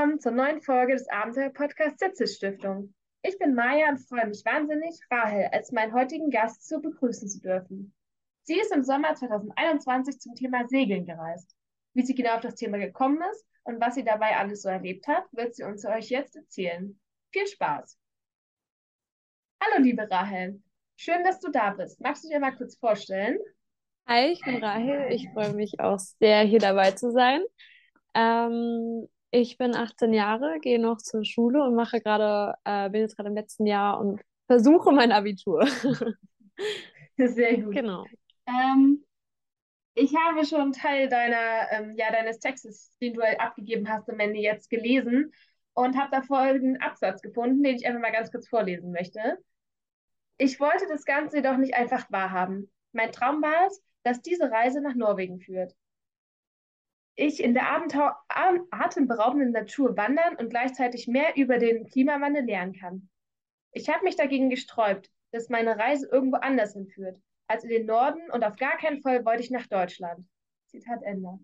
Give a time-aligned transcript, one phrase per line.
[0.00, 2.94] willkommen zur neuen Folge des Abenteuer-Podcasts der CIS-Stiftung.
[3.22, 7.38] Ich bin Maja und freue mich wahnsinnig, Rahel als meinen heutigen Gast zu begrüßen zu
[7.42, 7.94] dürfen.
[8.44, 11.54] Sie ist im Sommer 2021 zum Thema Segeln gereist.
[11.92, 15.06] Wie sie genau auf das Thema gekommen ist und was sie dabei alles so erlebt
[15.06, 16.98] hat, wird sie uns euch jetzt erzählen.
[17.30, 17.98] Viel Spaß!
[19.62, 20.62] Hallo, liebe Rahel.
[20.96, 22.00] Schön, dass du da bist.
[22.00, 23.38] Magst du dich einmal kurz vorstellen?
[24.06, 25.12] Hi, ich bin Rahel.
[25.12, 27.42] Ich freue mich auch sehr, hier dabei zu sein.
[28.14, 33.16] Ähm, ich bin 18 Jahre, gehe noch zur Schule und mache gerade, äh, bin jetzt
[33.16, 35.66] gerade im letzten Jahr und versuche mein Abitur.
[37.16, 37.74] Sehr gut.
[37.74, 38.04] Genau.
[38.46, 39.04] Ähm,
[39.94, 44.18] ich habe schon einen Teil deiner, ähm, ja, deines Textes, den du abgegeben hast, am
[44.18, 45.32] Ende jetzt gelesen
[45.74, 49.38] und habe da folgenden Absatz gefunden, den ich einfach mal ganz kurz vorlesen möchte.
[50.38, 52.70] Ich wollte das Ganze jedoch nicht einfach wahrhaben.
[52.92, 55.76] Mein Traum war es, dass diese Reise nach Norwegen führt
[57.16, 57.64] ich in der
[58.70, 63.08] atemberaubenden Natur wandern und gleichzeitig mehr über den Klimawandel lernen kann.
[63.72, 68.30] Ich habe mich dagegen gesträubt, dass meine Reise irgendwo anders hinführt, als in den Norden
[68.32, 70.26] und auf gar keinen Fall wollte ich nach Deutschland.
[70.66, 71.38] Zitat Ende.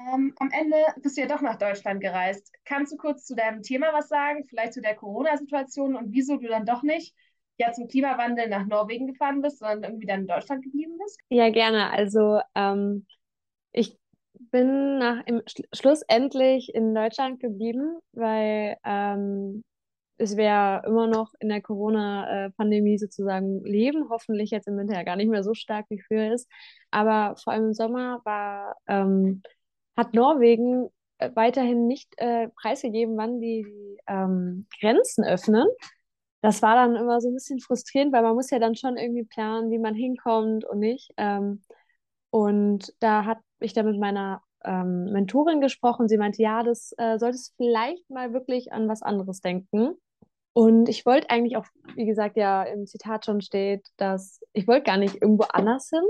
[0.00, 2.52] Ähm, am Ende bist du ja doch nach Deutschland gereist.
[2.64, 6.48] Kannst du kurz zu deinem Thema was sagen, vielleicht zu der Corona-Situation und wieso du
[6.48, 7.14] dann doch nicht
[7.58, 11.20] ja zum Klimawandel nach Norwegen gefahren bist, sondern irgendwie dann in Deutschland geblieben bist?
[11.28, 11.90] Ja, gerne.
[11.90, 13.06] Also ähm,
[13.72, 13.99] ich
[14.50, 19.64] bin nach im Sch schlussendlich in Deutschland geblieben, weil ähm,
[20.18, 25.16] es wäre immer noch in der Corona-Pandemie sozusagen leben, hoffentlich jetzt im Winter ja gar
[25.16, 26.48] nicht mehr so stark wie früher ist.
[26.90, 29.42] Aber vor allem im Sommer war, ähm,
[29.96, 35.66] hat Norwegen äh, weiterhin nicht äh, preisgegeben, wann die, die ähm, Grenzen öffnen.
[36.42, 39.24] Das war dann immer so ein bisschen frustrierend, weil man muss ja dann schon irgendwie
[39.24, 41.12] planen, wie man hinkommt und nicht.
[41.18, 41.62] Ähm,
[42.30, 46.08] und da hat ich da mit meiner ähm, Mentorin gesprochen.
[46.08, 49.94] Sie meinte, ja, das äh, solltest vielleicht mal wirklich an was anderes denken.
[50.52, 54.82] Und ich wollte eigentlich auch, wie gesagt, ja im Zitat schon steht, dass ich wollte
[54.82, 56.02] gar nicht irgendwo anders hin,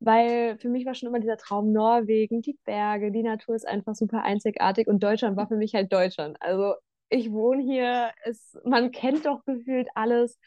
[0.00, 3.94] weil für mich war schon immer dieser Traum Norwegen, die Berge, die Natur ist einfach
[3.94, 6.38] super einzigartig und Deutschland war für mich halt Deutschland.
[6.40, 6.74] Also
[7.10, 10.38] ich wohne hier, es, man kennt doch gefühlt alles.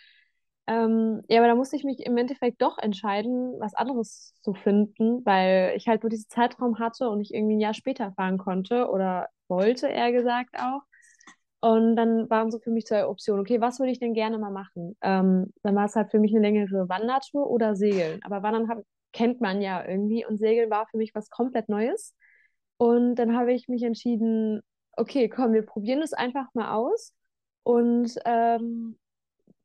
[0.67, 5.23] Ähm, ja, aber da musste ich mich im Endeffekt doch entscheiden, was anderes zu finden,
[5.25, 8.89] weil ich halt nur diesen Zeitraum hatte und ich irgendwie ein Jahr später fahren konnte
[8.89, 10.81] oder wollte, eher gesagt auch.
[11.61, 13.41] Und dann waren so für mich zwei Optionen.
[13.41, 14.95] Okay, was würde ich denn gerne mal machen?
[15.01, 18.19] Ähm, dann war es halt für mich eine längere Wandertour oder Segeln.
[18.23, 18.83] Aber Wandern hab,
[19.13, 22.13] kennt man ja irgendwie und Segeln war für mich was komplett Neues.
[22.77, 24.61] Und dann habe ich mich entschieden,
[24.97, 27.13] okay, komm, wir probieren es einfach mal aus.
[27.63, 28.97] Und ähm,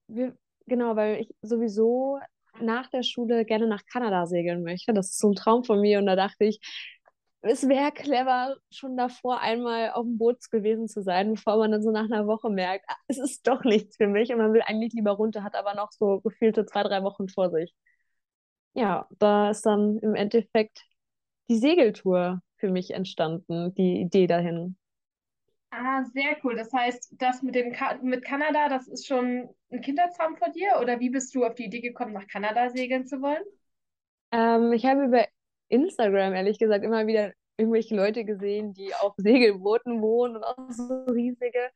[0.08, 0.36] wir,
[0.70, 2.20] Genau, weil ich sowieso
[2.60, 4.92] nach der Schule gerne nach Kanada segeln möchte.
[4.94, 6.60] Das ist so ein Traum von mir und da dachte ich,
[7.42, 11.82] es wäre clever, schon davor einmal auf dem Boot gewesen zu sein, bevor man dann
[11.82, 14.62] so nach einer Woche merkt, ah, es ist doch nichts für mich und man will
[14.62, 17.74] eigentlich lieber runter, hat aber noch so gefühlte zwei, drei Wochen vor sich.
[18.74, 20.84] Ja, da ist dann im Endeffekt
[21.50, 24.76] die Segeltour für mich entstanden, die Idee dahin.
[25.72, 26.56] Ah, sehr cool.
[26.56, 30.78] Das heißt, das mit dem Ka mit Kanada, das ist schon ein Kindertraum von dir?
[30.80, 33.42] Oder wie bist du auf die Idee gekommen, nach Kanada segeln zu wollen?
[34.32, 35.26] Ähm, ich habe über
[35.68, 41.04] Instagram, ehrlich gesagt, immer wieder irgendwelche Leute gesehen, die auf Segelbooten wohnen und auch so
[41.04, 41.70] riesige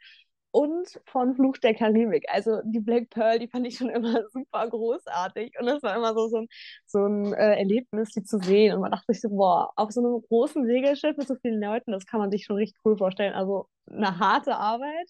[0.53, 2.27] und von Fluch der Karibik.
[2.31, 5.55] Also die Black Pearl, die fand ich schon immer super großartig.
[5.61, 6.49] Und das war immer so, so ein,
[6.87, 8.75] so ein äh, Erlebnis, die zu sehen.
[8.75, 11.93] Und man dachte sich so, boah, auf so einem großen Segelschiff mit so vielen Leuten,
[11.93, 13.35] das kann man sich schon richtig cool vorstellen.
[13.35, 15.09] Also eine harte Arbeit,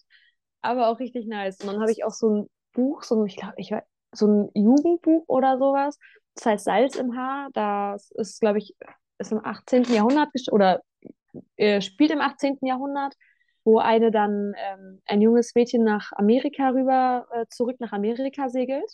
[0.61, 1.59] aber auch richtig nice.
[1.61, 3.73] Und dann habe ich auch so ein Buch, so ein, ich glaube, ich
[4.13, 5.97] so ein Jugendbuch oder sowas.
[6.35, 7.49] Das heißt Salz im Haar.
[7.53, 8.75] Das ist, glaube ich,
[9.17, 9.83] ist im 18.
[9.93, 10.81] Jahrhundert oder
[11.57, 12.59] äh, spielt im 18.
[12.61, 13.15] Jahrhundert
[13.65, 18.93] wo eine dann ähm, ein junges Mädchen nach Amerika rüber, äh, zurück nach Amerika segelt.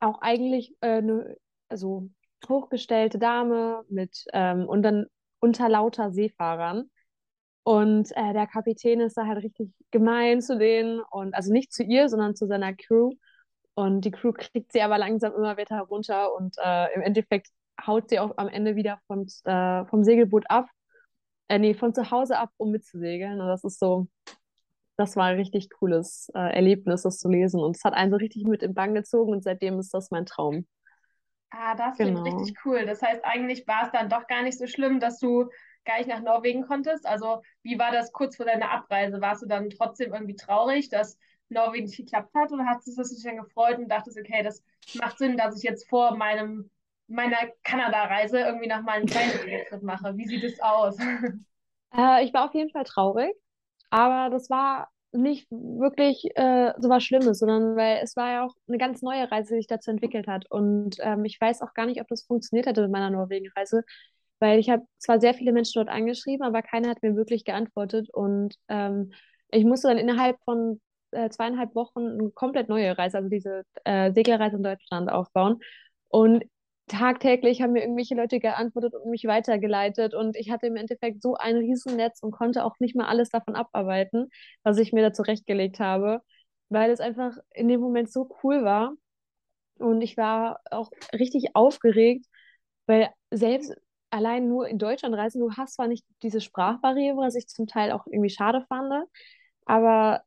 [0.00, 1.36] Auch eigentlich äh, eine
[1.68, 2.10] also
[2.46, 5.06] hochgestellte Dame mit ähm, und dann
[5.40, 6.90] unter lauter Seefahrern.
[7.66, 11.82] Und äh, der Kapitän ist da halt richtig gemein zu denen und also nicht zu
[11.82, 13.10] ihr, sondern zu seiner Crew.
[13.74, 17.48] Und die Crew kriegt sie aber langsam immer weiter runter und äh, im Endeffekt
[17.84, 20.68] haut sie auch am Ende wieder vom, äh, vom Segelboot ab
[21.48, 23.40] äh, nee, von zu Hause ab, um mitzusegeln.
[23.40, 24.08] Und das ist so,
[24.96, 27.60] das war ein richtig cooles äh, Erlebnis, das zu lesen.
[27.60, 30.26] Und es hat einen so richtig mit in Bann gezogen und seitdem ist das mein
[30.26, 30.66] Traum.
[31.50, 32.36] Ah, das klingt genau.
[32.36, 32.84] richtig cool.
[32.86, 35.48] Das heißt, eigentlich war es dann doch gar nicht so schlimm, dass du
[35.86, 37.06] gar nicht nach Norwegen konntest.
[37.06, 39.20] Also, wie war das kurz vor deiner Abreise?
[39.20, 41.18] Warst du dann trotzdem irgendwie traurig, dass
[41.48, 42.52] Norwegen nicht geklappt hat?
[42.52, 44.62] Oder hast du dich dann gefreut und dachtest, okay, das
[44.94, 46.70] macht Sinn, dass ich jetzt vor meinem
[47.08, 50.16] meiner Kanada-Reise irgendwie noch mal einen kleinen Trip mache.
[50.16, 50.96] Wie sieht es aus?
[51.96, 53.32] Äh, ich war auf jeden Fall traurig.
[53.90, 58.54] aber das war nicht wirklich äh, so was Schlimmes, sondern weil es war ja auch
[58.68, 60.50] eine ganz neue Reise, die sich dazu entwickelt hat.
[60.50, 63.84] Und ähm, ich weiß auch gar nicht, ob das funktioniert hätte mit meiner Norwegen-Reise,
[64.40, 68.08] weil ich habe zwar sehr viele Menschen dort angeschrieben, aber keiner hat mir wirklich geantwortet.
[68.12, 69.12] Und ähm,
[69.50, 70.80] ich musste dann innerhalb von
[71.12, 75.60] äh, zweieinhalb Wochen eine komplett neue Reise, also diese äh, Segelreise in Deutschland aufbauen.
[76.08, 76.44] Und
[76.88, 81.34] tagtäglich haben mir irgendwelche Leute geantwortet und mich weitergeleitet und ich hatte im Endeffekt so
[81.34, 84.30] ein Riesennetz und konnte auch nicht mal alles davon abarbeiten,
[84.62, 86.20] was ich mir da zurechtgelegt habe,
[86.68, 88.92] weil es einfach in dem Moment so cool war
[89.78, 92.26] und ich war auch richtig aufgeregt,
[92.86, 93.74] weil selbst
[94.16, 97.92] allein nur in Deutschland reisen, du hast zwar nicht diese Sprachbarriere, was ich zum Teil
[97.92, 99.06] auch irgendwie schade fand,
[99.66, 100.22] aber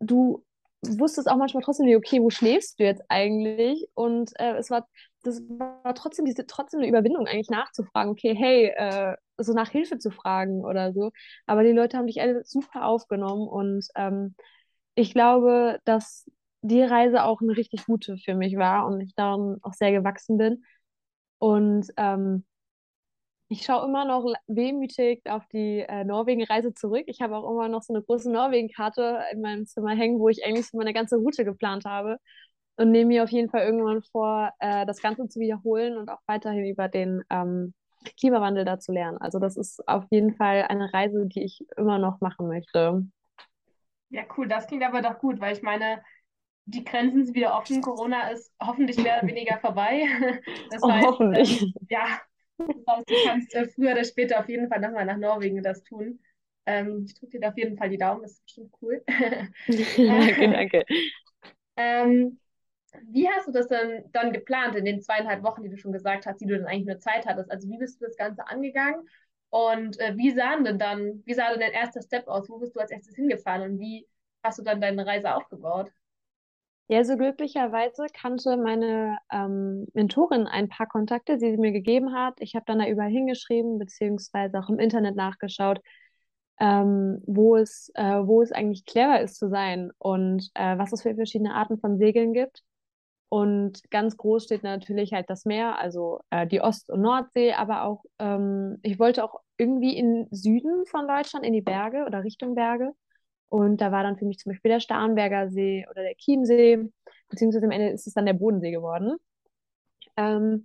[0.00, 0.44] du
[0.82, 3.86] wusstest auch manchmal trotzdem nicht, okay, wo schläfst du jetzt eigentlich?
[3.94, 4.88] Und äh, es war,
[5.22, 9.98] das war trotzdem diese, trotzdem eine Überwindung, eigentlich nachzufragen, okay, hey, äh, so nach Hilfe
[9.98, 11.12] zu fragen oder so.
[11.46, 14.34] Aber die Leute haben dich alle super aufgenommen und ähm,
[14.94, 16.28] ich glaube, dass
[16.62, 20.38] die Reise auch eine richtig gute für mich war und ich daran auch sehr gewachsen
[20.38, 20.64] bin.
[21.38, 22.44] Und ähm,
[23.52, 27.04] ich schaue immer noch wehmütig auf die äh, Norwegen-Reise zurück.
[27.06, 30.44] Ich habe auch immer noch so eine große Norwegen-Karte in meinem Zimmer hängen, wo ich
[30.44, 32.18] eigentlich so meine ganze Route geplant habe.
[32.76, 36.20] Und nehme mir auf jeden Fall irgendwann vor, äh, das Ganze zu wiederholen und auch
[36.26, 37.74] weiterhin über den ähm,
[38.18, 39.18] Klimawandel da zu lernen.
[39.18, 43.04] Also das ist auf jeden Fall eine Reise, die ich immer noch machen möchte.
[44.10, 44.48] Ja, cool.
[44.48, 46.02] Das klingt aber doch gut, weil ich meine,
[46.66, 47.82] die Grenzen sind wieder offen.
[47.82, 50.06] Corona ist hoffentlich mehr oder weniger vorbei.
[50.70, 51.62] Das Oh, heißt, hoffentlich.
[51.80, 52.20] ähm, ja,
[52.68, 55.82] das heißt, du kannst äh, früher oder später auf jeden Fall nochmal nach Norwegen das
[55.82, 56.20] tun.
[56.66, 59.02] Ähm, ich drücke dir da auf jeden Fall die Daumen, das ist bestimmt cool.
[59.68, 60.84] Danke, danke.
[61.76, 62.38] ähm,
[63.10, 66.26] wie hast du das denn dann geplant in den zweieinhalb Wochen, die du schon gesagt
[66.26, 67.50] hast, die du dann eigentlich nur Zeit hattest?
[67.50, 69.08] Also wie bist du das Ganze angegangen?
[69.50, 72.48] Und äh, wie sah denn dann, wie sah denn dein erster Step aus?
[72.48, 74.08] Wo bist du als erstes hingefahren und wie
[74.42, 75.90] hast du dann deine Reise aufgebaut?
[76.88, 82.34] Ja, so glücklicherweise kannte meine ähm, Mentorin ein paar Kontakte, die sie mir gegeben hat.
[82.40, 85.80] Ich habe dann da überall hingeschrieben, beziehungsweise auch im Internet nachgeschaut,
[86.60, 91.02] ähm, wo es, äh, wo es eigentlich clever ist zu sein und äh, was es
[91.02, 92.62] für verschiedene Arten von Segeln gibt.
[93.30, 97.84] Und ganz groß steht natürlich halt das Meer, also äh, die Ost- und Nordsee, aber
[97.84, 102.54] auch, ähm, ich wollte auch irgendwie in Süden von Deutschland, in die Berge oder Richtung
[102.54, 102.92] Berge.
[103.52, 106.88] Und da war dann für mich zum Beispiel der Starnberger See oder der Chiemsee,
[107.28, 109.18] beziehungsweise am Ende ist es dann der Bodensee geworden.
[110.16, 110.64] Ähm,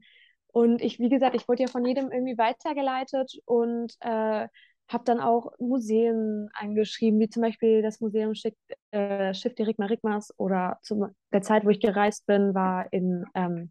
[0.53, 4.47] und ich, wie gesagt, ich wurde ja von jedem irgendwie weitergeleitet und äh,
[4.87, 8.55] habe dann auch Museen angeschrieben, wie zum Beispiel das Museum Schiff,
[8.91, 13.25] äh, Schiff die Rigma Rigmas oder zu der Zeit, wo ich gereist bin, war in
[13.33, 13.69] ähm,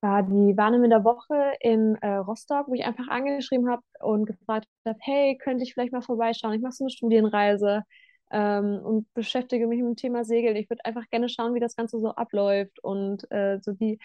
[0.00, 4.68] war die in der Woche in äh, Rostock, wo ich einfach angeschrieben habe und gefragt
[4.86, 6.54] habe, hey, könnte ich vielleicht mal vorbeischauen?
[6.54, 7.82] Ich mache so eine Studienreise
[8.30, 10.56] ähm, und beschäftige mich mit dem Thema Segeln.
[10.56, 13.98] Ich würde einfach gerne schauen, wie das Ganze so abläuft und äh, so die,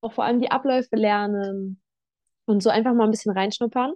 [0.00, 1.80] auch vor allem die Abläufe lernen
[2.46, 3.94] und so einfach mal ein bisschen reinschnuppern.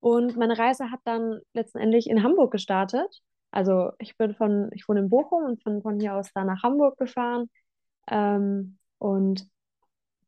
[0.00, 3.22] Und meine Reise hat dann letztendlich in Hamburg gestartet.
[3.50, 6.62] Also ich bin von, ich wohne in Bochum und von, von hier aus da nach
[6.62, 7.50] Hamburg gefahren.
[8.10, 9.46] Ähm, und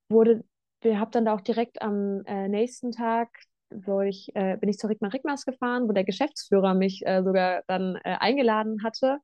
[0.08, 0.44] wurde,
[0.80, 3.28] wir haben dann da auch direkt am äh, nächsten Tag,
[3.70, 7.62] wo ich, äh, bin ich zur Rigma Rigmas gefahren, wo der Geschäftsführer mich äh, sogar
[7.66, 9.18] dann äh, eingeladen hatte.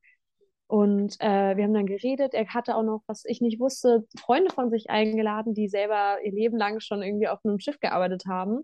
[0.67, 2.33] Und äh, wir haben dann geredet.
[2.33, 6.31] Er hatte auch noch, was ich nicht wusste, Freunde von sich eingeladen, die selber ihr
[6.31, 8.63] Leben lang schon irgendwie auf einem Schiff gearbeitet haben.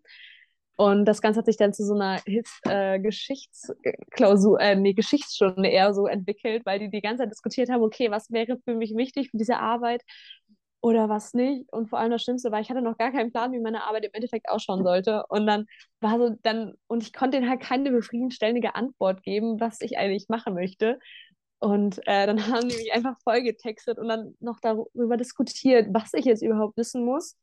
[0.78, 5.68] Und das Ganze hat sich dann zu so einer His äh, Geschichtsklausur, äh, nee, Geschichtsstunde
[5.68, 8.96] eher so entwickelt, weil die die ganze Zeit diskutiert haben, okay, was wäre für mich
[8.96, 10.04] wichtig für diese Arbeit
[10.82, 11.72] oder was nicht.
[11.72, 14.06] Und vor allem das Schlimmste war, ich hatte noch gar keinen Plan, wie meine Arbeit
[14.06, 15.26] im Endeffekt ausschauen sollte.
[15.30, 15.66] Und dann
[16.02, 20.30] war so, dann, und ich konnte ihnen halt keine befriedigende Antwort geben, was ich eigentlich
[20.30, 21.00] machen möchte.
[21.60, 26.14] Und äh, dann haben die mich einfach voll getextet und dann noch darüber diskutiert, was
[26.14, 27.36] ich jetzt überhaupt wissen muss.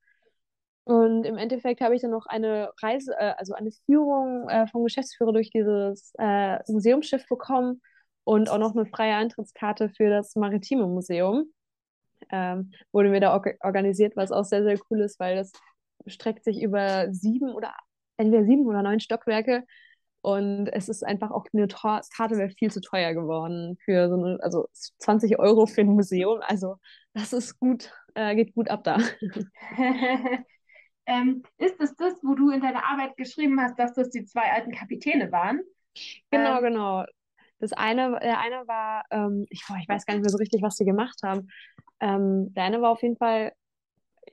[0.85, 4.85] Und im Endeffekt habe ich dann noch eine Reise, äh, also eine Führung äh, vom
[4.85, 7.81] Geschäftsführer durch dieses äh, Museumsschiff bekommen
[8.25, 11.47] und auch noch eine freie Eintrittskarte für das Maritime Museum
[12.31, 15.53] ähm, wurde mir da org organisiert, was auch sehr, sehr cool ist, weil das
[16.07, 17.75] streckt sich über sieben oder
[18.17, 19.65] entweder sieben oder neun Stockwerke.
[20.23, 24.15] Und es ist einfach auch eine Tor Karte wäre viel zu teuer geworden für so
[24.15, 26.41] eine, also 20 Euro für ein Museum.
[26.43, 26.77] Also
[27.13, 28.99] das ist gut, äh, geht gut ab da.
[31.07, 34.53] Ähm, ist es das, wo du in deiner Arbeit geschrieben hast, dass das die zwei
[34.53, 35.61] alten Kapitäne waren?
[36.31, 37.05] Genau, Ähm, genau.
[37.61, 40.63] Das eine, der eine war, ähm, ich, boah, ich weiß gar nicht mehr so richtig,
[40.63, 41.49] was sie gemacht haben.
[42.01, 43.53] Ähm, der eine war auf jeden Fall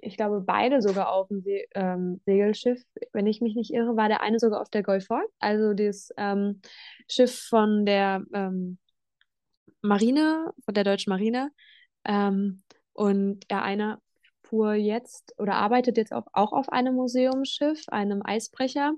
[0.01, 2.83] ich glaube, beide sogar auf dem Se ähm, Segelschiff.
[3.13, 6.61] Wenn ich mich nicht irre, war der eine sogar auf der Golfort, also das ähm,
[7.09, 8.77] Schiff von der ähm,
[9.81, 11.51] Marine, von der deutschen Marine.
[12.05, 12.63] Ähm,
[12.93, 13.99] und der eine
[14.43, 18.93] fuhr jetzt oder arbeitet jetzt auch, auch auf einem Museumsschiff, einem Eisbrecher.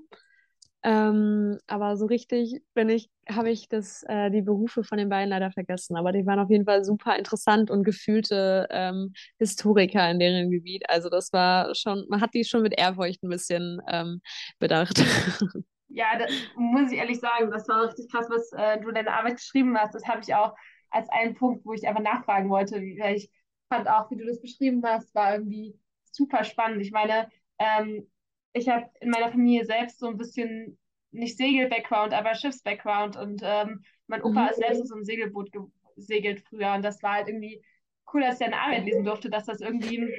[0.84, 5.30] Ähm, aber so richtig bin ich, habe ich das, äh, die Berufe von den beiden
[5.30, 5.96] leider vergessen.
[5.96, 10.84] Aber die waren auf jeden Fall super interessant und gefühlte ähm, Historiker in deren Gebiet.
[10.90, 14.20] Also das war schon, man hat die schon mit Ehrfurcht ein bisschen ähm,
[14.58, 15.02] bedacht.
[15.88, 19.12] Ja, das muss ich ehrlich sagen, das war richtig krass, was äh, du in deiner
[19.16, 19.94] Arbeit geschrieben hast.
[19.94, 20.54] Das habe ich auch
[20.90, 23.30] als einen Punkt, wo ich einfach nachfragen wollte, weil ich
[23.68, 25.78] fand auch, wie du das beschrieben hast, war irgendwie
[26.10, 26.80] super spannend.
[26.82, 28.08] Ich meine, ähm,
[28.54, 30.78] ich habe in meiner Familie selbst so ein bisschen
[31.12, 34.48] nicht Segel-Background, aber Schiffs-Background und ähm, mein Opa Mhm.
[34.48, 35.50] ist selbst in so einem Segelboot
[35.96, 37.64] gesegelt früher und das war halt irgendwie
[38.14, 40.12] cool, dass ich eine Arbeit lesen durfte, dass das irgendwie,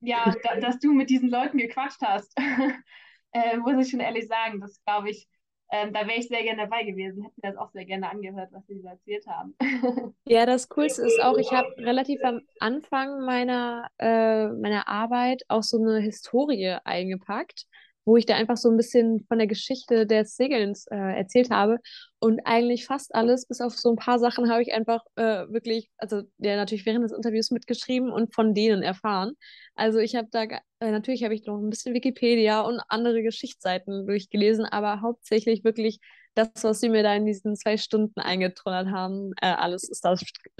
[0.00, 2.34] ja, da, dass du mit diesen Leuten gequatscht hast.
[3.32, 5.28] äh, muss ich schon ehrlich sagen, das glaube ich,
[5.70, 8.50] ähm, da wäre ich sehr gerne dabei gewesen, hätte mir das auch sehr gerne angehört,
[8.52, 9.56] was sie so erzählt haben.
[10.26, 15.62] Ja, das Coolste ist auch, ich habe relativ am Anfang meiner, äh, meiner Arbeit auch
[15.62, 17.66] so eine Historie eingepackt,
[18.04, 21.78] wo ich da einfach so ein bisschen von der Geschichte des Segelns äh, erzählt habe.
[22.18, 25.90] Und eigentlich fast alles, bis auf so ein paar Sachen, habe ich einfach äh, wirklich,
[25.98, 29.32] also ja, natürlich während des Interviews mitgeschrieben und von denen erfahren.
[29.74, 34.06] Also ich habe da, äh, natürlich habe ich noch ein bisschen Wikipedia und andere Geschichtsseiten
[34.06, 36.00] durchgelesen, aber hauptsächlich wirklich
[36.34, 40.14] das, was sie mir da in diesen zwei Stunden eingetronnert haben, äh, alles ist da,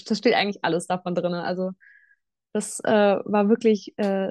[0.07, 1.35] da steht eigentlich alles davon drin.
[1.35, 1.73] Also
[2.53, 2.91] das äh,
[3.25, 4.31] war wirklich, äh,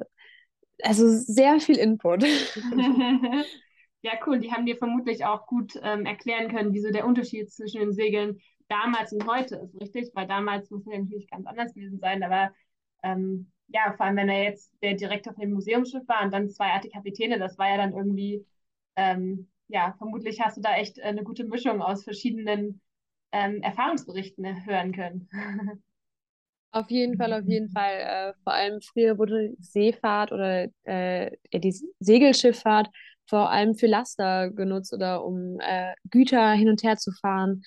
[0.82, 2.24] also sehr viel Input.
[4.06, 4.39] Ja, cool.
[4.39, 8.38] Die haben dir vermutlich auch gut ähm, erklären können, wieso der Unterschied zwischen den Segeln
[8.68, 10.12] damals und heute ist, richtig?
[10.13, 12.51] Weil damals muss er natürlich ganz anders gewesen sein, aber
[13.01, 16.50] ähm, ja, vor allem wenn er jetzt der Direktor von dem Museumsschiff war und dann
[16.50, 18.46] zwei alte Kapitäne, das war ja dann irgendwie,
[18.98, 22.82] ähm, ja, vermutlich hast du da echt äh, eine gute Mischung aus verschiedenen
[23.32, 25.30] ähm, Erfahrungsberichten hören können.
[26.74, 27.94] Auf jeden Fall, auf jeden Fall.
[28.00, 32.89] Äh, vor allem früher wurde Seefahrt oder äh, die Segelschifffahrt
[33.25, 37.63] vor allem für Laster genutzt oder um äh, Güter hin und her zu fahren.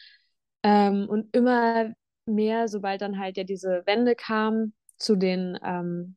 [0.63, 1.93] Ähm, und immer
[2.27, 6.17] mehr, sobald dann halt ja diese Wende kam zu den ähm,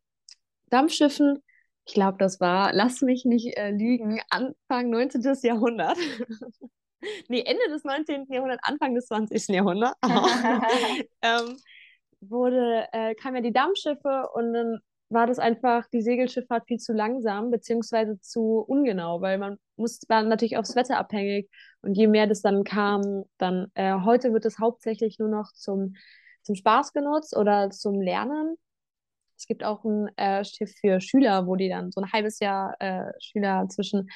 [0.69, 1.43] Dampfschiffen,
[1.89, 5.43] ich glaube, das war, lass mich nicht äh, lügen, Anfang 19.
[5.43, 5.97] Jahrhundert.
[7.29, 8.25] Nee, Ende des 19.
[8.29, 9.55] Jahrhunderts, Anfang des 20.
[9.55, 9.97] Jahrhunderts.
[11.21, 11.55] ähm,
[12.21, 16.93] wurde, äh, kamen ja die Dampfschiffe und dann war das einfach die Segelschifffahrt viel zu
[16.93, 21.49] langsam beziehungsweise zu ungenau, weil man muss, war natürlich aufs Wetter abhängig
[21.81, 25.95] und je mehr das dann kam, dann äh, heute wird es hauptsächlich nur noch zum,
[26.43, 28.55] zum Spaß genutzt oder zum Lernen.
[29.35, 32.75] Es gibt auch ein äh, Schiff für Schüler, wo die dann so ein halbes Jahr
[32.79, 34.09] äh, Schüler zwischen,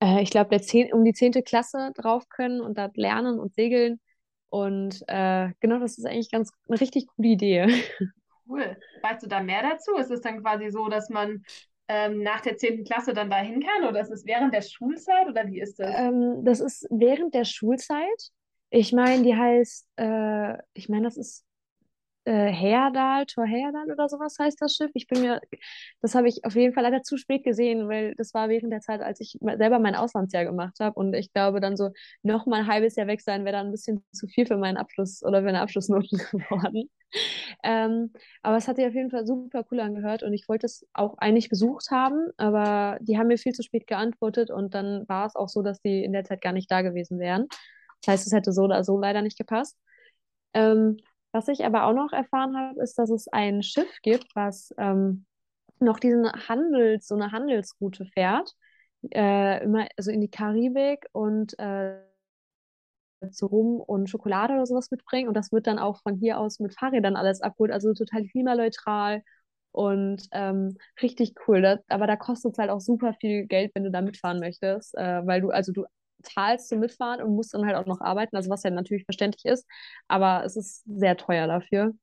[0.00, 0.56] äh, ich glaube,
[0.92, 4.00] um die zehnte Klasse drauf können und dort lernen und segeln.
[4.48, 7.66] Und äh, genau, das ist eigentlich ganz eine richtig coole Idee.
[8.48, 8.76] Cool.
[9.02, 9.96] Weißt du da mehr dazu?
[9.96, 11.42] Ist es dann quasi so, dass man
[11.88, 15.46] ähm, nach der zehnten Klasse dann dahin kann oder ist es während der Schulzeit oder
[15.48, 15.92] wie ist das?
[15.96, 18.30] Ähm, das ist während der Schulzeit.
[18.70, 21.44] Ich meine, die heißt, äh, ich meine, das ist
[22.26, 24.90] äh, Heyerdahl, Tor Heyerdahl oder sowas heißt das Schiff.
[24.94, 25.40] Ich bin mir,
[26.02, 28.80] das habe ich auf jeden Fall leider zu spät gesehen, weil das war während der
[28.80, 30.98] Zeit, als ich selber mein Auslandsjahr gemacht habe.
[30.98, 31.90] Und ich glaube, dann so
[32.22, 34.76] noch mal ein halbes Jahr weg sein wäre dann ein bisschen zu viel für meinen
[34.76, 36.90] Abschluss oder für meine Abschlussnoten geworden.
[37.62, 40.86] Ähm, aber es hat sich auf jeden Fall super cool angehört und ich wollte es
[40.92, 45.26] auch eigentlich besucht haben, aber die haben mir viel zu spät geantwortet und dann war
[45.26, 47.46] es auch so, dass die in der Zeit gar nicht da gewesen wären.
[48.02, 49.78] Das heißt, es hätte so oder so leider nicht gepasst.
[50.54, 50.98] Ähm,
[51.32, 55.26] was ich aber auch noch erfahren habe, ist, dass es ein Schiff gibt, was ähm,
[55.80, 58.52] noch diesen Handels, so eine Handelsroute fährt,
[59.12, 62.00] äh, immer also in die Karibik und äh,
[63.30, 65.28] so Rum und Schokolade oder sowas mitbringen.
[65.28, 69.22] Und das wird dann auch von hier aus mit Fahrrädern alles abgeholt, also total klimaneutral
[69.72, 71.62] und ähm, richtig cool.
[71.62, 74.94] Das, aber da kostet es halt auch super viel Geld, wenn du da mitfahren möchtest,
[74.96, 75.84] äh, weil du, also du
[76.22, 79.44] zahlst zum Mitfahren und musst dann halt auch noch arbeiten, also was ja natürlich verständlich
[79.44, 79.66] ist,
[80.08, 81.94] aber es ist sehr teuer dafür.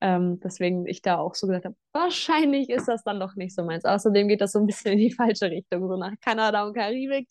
[0.00, 3.64] Ähm, deswegen ich da auch so gesagt habe, wahrscheinlich ist das dann doch nicht so
[3.64, 3.84] meins.
[3.84, 5.88] Außerdem geht das so ein bisschen in die falsche Richtung.
[5.88, 7.28] So nach Kanada und Karibik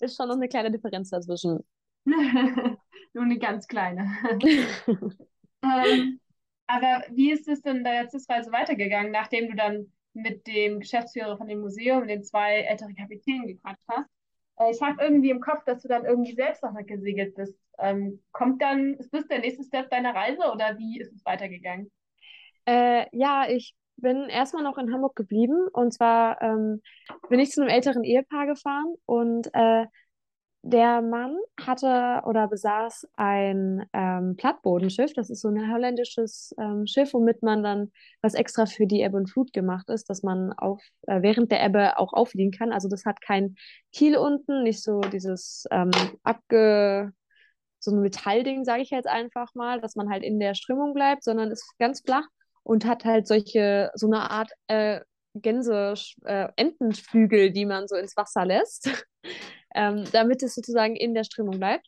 [0.00, 1.60] ist schon noch eine kleine Differenz dazwischen.
[2.06, 4.08] Nur eine ganz kleine.
[5.64, 6.20] Ähm,
[6.66, 11.36] aber wie ist es denn da jetzt Reise weitergegangen, nachdem du dann mit dem Geschäftsführer
[11.36, 14.10] von dem Museum, den zwei älteren Kapitänen gequatscht hast?
[14.58, 17.58] Äh, ich habe irgendwie im Kopf, dass du dann irgendwie selbst noch gesegelt bist.
[17.78, 21.90] Ähm, kommt dann, ist das der nächste Step deiner Reise oder wie ist es weitergegangen?
[22.66, 26.82] Äh, ja, ich bin erstmal noch in Hamburg geblieben und zwar ähm,
[27.28, 29.86] bin ich zu einem älteren Ehepaar gefahren und äh,
[30.66, 35.12] der Mann hatte oder besaß ein ähm, Plattbodenschiff.
[35.12, 37.92] Das ist so ein holländisches ähm, Schiff, womit man dann,
[38.22, 41.62] was extra für die Ebbe und Flut gemacht ist, dass man auf, äh, während der
[41.62, 42.72] Ebbe auch aufliegen kann.
[42.72, 43.56] Also das hat kein
[43.92, 45.90] Kiel unten, nicht so dieses ähm,
[46.22, 47.12] abge,
[47.78, 51.24] so ein Metallding, sage ich jetzt einfach mal, dass man halt in der Strömung bleibt,
[51.24, 52.24] sondern ist ganz flach
[52.62, 55.00] und hat halt solche, so eine Art äh,
[55.34, 55.92] Gänse,
[56.24, 58.88] äh, Entenflügel, die man so ins Wasser lässt,
[59.74, 61.86] ähm, damit es sozusagen in der Strömung bleibt.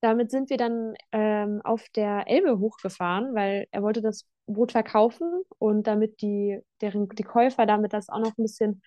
[0.00, 5.42] Damit sind wir dann ähm, auf der Elbe hochgefahren, weil er wollte das Boot verkaufen
[5.58, 8.82] und damit die, deren, die Käufer damit das auch noch ein bisschen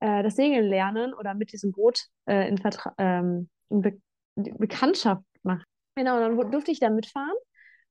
[0.00, 3.98] äh, das Segeln lernen oder mit diesem Boot äh, in, Vertra ähm, in Be
[4.34, 5.64] Bekanntschaft machen.
[5.94, 7.36] Genau, dann durfte ich da mitfahren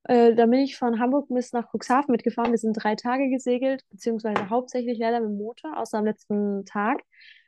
[0.06, 2.52] äh, da bin ich von Hamburg bis nach Cuxhaven mitgefahren.
[2.52, 7.02] Wir sind drei Tage gesegelt, beziehungsweise hauptsächlich leider mit dem Motor, außer am letzten Tag,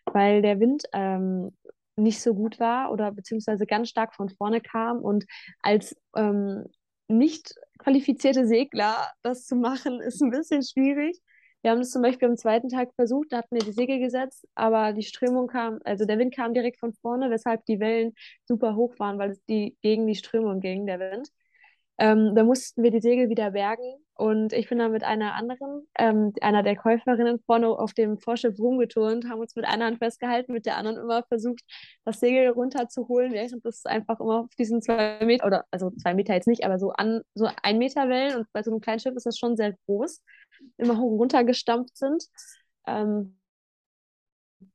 [0.06, 1.52] weil der Wind ähm,
[1.96, 5.00] nicht so gut war oder beziehungsweise ganz stark von vorne kam.
[5.00, 5.26] Und
[5.62, 6.66] als ähm,
[7.08, 11.20] nicht qualifizierte Segler das zu machen, ist ein bisschen schwierig.
[11.62, 14.46] Wir haben das zum Beispiel am zweiten Tag versucht, da hatten wir die Segel gesetzt,
[14.54, 18.14] aber die Strömung kam, also der Wind kam direkt von vorne, weshalb die Wellen
[18.46, 21.30] super hoch waren, weil es die gegen die Strömung ging, der Wind.
[22.00, 25.88] Ähm, da mussten wir die Segel wieder bergen und ich bin dann mit einer anderen,
[25.98, 30.54] ähm, einer der Käuferinnen vorne auf dem Vorschiff rumgeturnt, haben uns mit einer Hand festgehalten,
[30.54, 31.62] mit der anderen immer versucht,
[32.04, 36.34] das Segel runterzuholen, während das einfach immer auf diesen zwei Meter, oder also zwei Meter
[36.34, 39.16] jetzt nicht, aber so an so ein Meter Wellen und bei so einem kleinen Schiff
[39.16, 40.22] ist das schon sehr groß,
[40.78, 42.24] immer hoch und runter gestampft sind.
[42.88, 43.38] Ähm,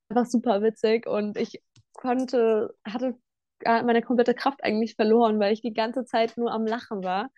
[0.08, 1.62] einfach super witzig und ich
[1.94, 3.16] konnte, hatte
[3.64, 7.30] meine komplette Kraft eigentlich verloren, weil ich die ganze Zeit nur am Lachen war.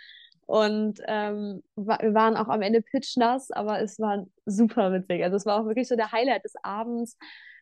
[0.47, 5.23] Und ähm, wir waren auch am Ende pitchnass, aber es war super witzig.
[5.23, 7.17] Also es war auch wirklich so der Highlight des Abends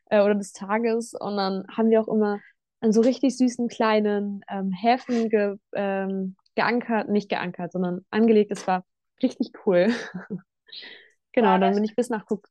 [0.06, 1.12] äh, oder des Tages.
[1.12, 2.40] Und dann haben wir auch immer
[2.80, 8.50] an so richtig süßen kleinen ähm, Häfen ge, ähm, geankert, nicht geankert, sondern angelegt.
[8.52, 8.84] Es war
[9.22, 9.88] richtig cool.
[11.32, 12.48] genau, dann bin ich bis nach Cook.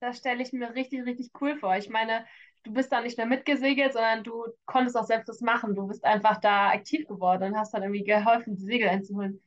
[0.00, 1.76] Das stelle ich mir richtig, richtig cool vor.
[1.76, 2.24] Ich meine,
[2.62, 5.74] du bist da nicht mehr mitgesegelt, sondern du konntest auch selbst das machen.
[5.74, 9.40] Du bist einfach da aktiv geworden und hast dann irgendwie geholfen, die Segel einzuholen.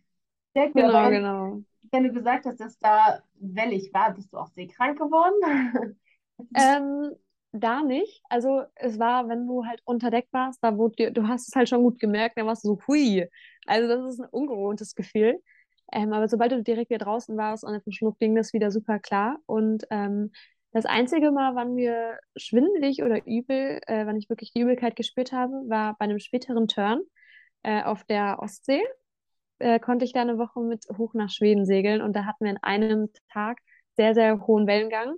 [0.55, 0.73] Sehr cool.
[0.73, 1.63] Genau, genau.
[1.91, 5.97] Wenn du gesagt hast, dass da wellig war, bist du auch seekrank geworden?
[6.55, 7.15] ähm,
[7.51, 8.21] da nicht.
[8.29, 11.55] Also es war, wenn du halt unter Deck warst, da wurde dir, du hast es
[11.55, 13.27] halt schon gut gemerkt, dann warst du so, hui.
[13.67, 15.41] Also das ist ein ungewohntes Gefühl.
[15.93, 18.71] Ähm, aber sobald du direkt wieder draußen warst und auf den Schnuck ging das wieder
[18.71, 19.37] super klar.
[19.45, 20.31] Und ähm,
[20.71, 25.31] das einzige Mal, wann mir schwindelig oder übel, äh, wann ich wirklich die Übelkeit gespürt
[25.31, 27.01] habe, war bei einem späteren Turn
[27.61, 28.81] äh, auf der Ostsee.
[29.59, 32.51] Äh, konnte ich da eine Woche mit hoch nach Schweden segeln und da hatten wir
[32.51, 33.59] in einem Tag
[33.95, 35.15] sehr, sehr hohen Wellengang.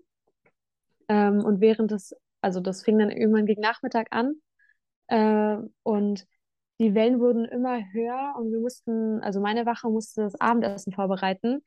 [1.08, 4.36] Ähm, und während des, also das fing dann irgendwann gegen Nachmittag an
[5.08, 6.28] äh, und
[6.80, 11.62] die Wellen wurden immer höher und wir mussten, also meine Wache musste das Abendessen vorbereiten.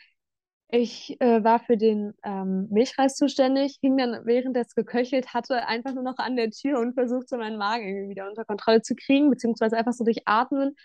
[0.71, 5.94] Ich äh, war für den ähm, Milchreis zuständig, hing dann, während es geköchelt hatte, einfach
[5.94, 9.31] nur noch an der Tür und versuchte, meinen Magen irgendwie wieder unter Kontrolle zu kriegen,
[9.31, 10.77] beziehungsweise einfach so durch Atmen.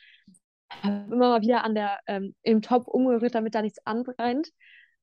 [0.83, 4.49] Immer mal wieder an der, ähm, im Topf umgerührt, damit da nichts anbrennt.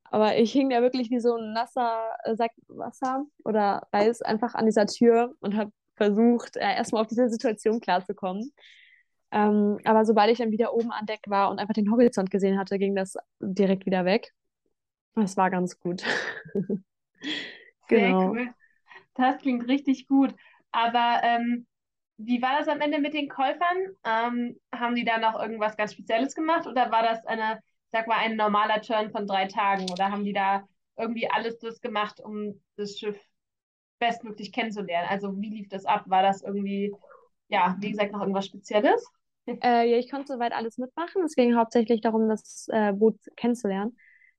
[0.05, 4.55] Aber ich hing da wirklich wie so ein nasser äh, Sack Wasser oder Reis einfach
[4.55, 8.53] an dieser Tür und habe versucht, äh, erstmal auf diese Situation klarzukommen.
[9.33, 12.59] Ähm, aber sobald ich dann wieder oben an Deck war und einfach den Horizont gesehen
[12.59, 14.33] hatte, ging das direkt wieder weg.
[15.15, 16.03] Das war ganz gut.
[17.89, 18.21] genau.
[18.21, 18.55] Sehr cool.
[19.15, 20.35] Das klingt richtig gut.
[20.73, 21.67] Aber ähm,
[22.17, 23.77] wie war das am Ende mit den Käufern?
[24.05, 27.61] Ähm, haben die da noch irgendwas ganz Spezielles gemacht oder war das eine,
[27.93, 29.91] sag mal, ein normaler Turn von drei Tagen?
[29.91, 30.67] Oder haben die da
[30.97, 33.19] irgendwie alles das gemacht, um das Schiff
[33.99, 35.09] bestmöglich kennenzulernen?
[35.09, 36.05] Also wie lief das ab?
[36.07, 36.93] War das irgendwie,
[37.49, 39.05] ja, wie gesagt, noch irgendwas Spezielles?
[39.63, 41.23] Äh, ja, ich konnte soweit alles mitmachen.
[41.23, 43.97] Es ging hauptsächlich darum, das äh, Boot kennenzulernen.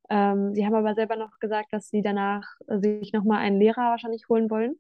[0.10, 3.92] Ähm, sie haben aber selber noch gesagt, dass sie danach äh, sich nochmal einen Lehrer
[3.92, 4.76] wahrscheinlich holen wollen,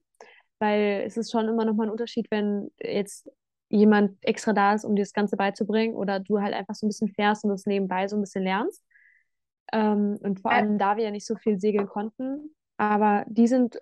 [0.60, 3.30] weil es ist schon immer nochmal ein Unterschied, wenn jetzt
[3.70, 6.90] jemand extra da ist, um dir das Ganze beizubringen oder du halt einfach so ein
[6.90, 8.84] bisschen fährst und das nebenbei so ein bisschen lernst.
[9.72, 13.80] Ähm, und vor allem, da wir ja nicht so viel segeln konnten, aber die sind,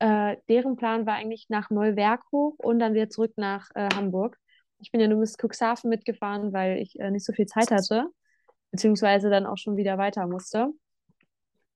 [0.00, 4.36] äh, deren Plan war eigentlich nach Neuwerk hoch und dann wieder zurück nach äh, Hamburg.
[4.80, 8.06] Ich bin ja nur bis Cuxhaven mitgefahren, weil ich äh, nicht so viel Zeit hatte,
[8.70, 10.68] beziehungsweise dann auch schon wieder weiter musste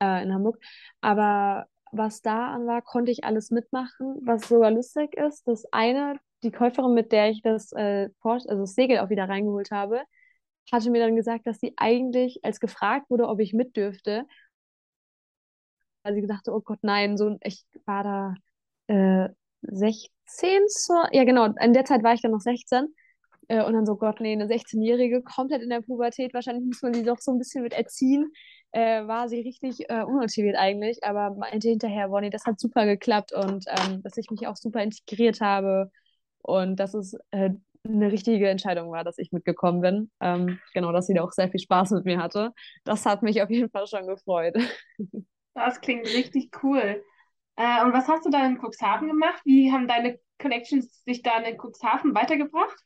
[0.00, 0.58] äh, in Hamburg.
[1.00, 5.46] Aber was da an war, konnte ich alles mitmachen, was sogar lustig ist.
[5.46, 9.70] Das eine, die Käuferin, mit der ich das, äh, also das Segel auch wieder reingeholt
[9.70, 10.02] habe,
[10.72, 14.24] hatte mir dann gesagt, dass sie eigentlich, als gefragt wurde, ob ich mit dürfte,
[16.10, 18.34] sie gesagt, oh Gott, nein, so, ich war da
[18.88, 19.28] äh,
[19.62, 22.94] 16 zur, ja genau, in der Zeit war ich dann noch 16
[23.48, 26.94] äh, und dann so, Gott, nee, eine 16-Jährige, komplett in der Pubertät, wahrscheinlich muss man
[26.94, 28.32] sie doch so ein bisschen mit erziehen,
[28.72, 33.32] äh, war sie richtig äh, unmotiviert eigentlich, aber meinte hinterher, Bonnie, das hat super geklappt
[33.32, 35.90] und ähm, dass ich mich auch super integriert habe
[36.42, 37.50] und dass es äh,
[37.84, 40.10] eine richtige Entscheidung war, dass ich mitgekommen bin.
[40.20, 42.52] Ähm, genau, dass sie da auch sehr viel Spaß mit mir hatte.
[42.84, 44.56] Das hat mich auf jeden Fall schon gefreut.
[45.54, 47.04] Das klingt richtig cool.
[47.62, 49.40] Äh, und was hast du da in Cuxhaven gemacht?
[49.44, 52.76] Wie haben deine Connections dich da in Cuxhaven weitergebracht?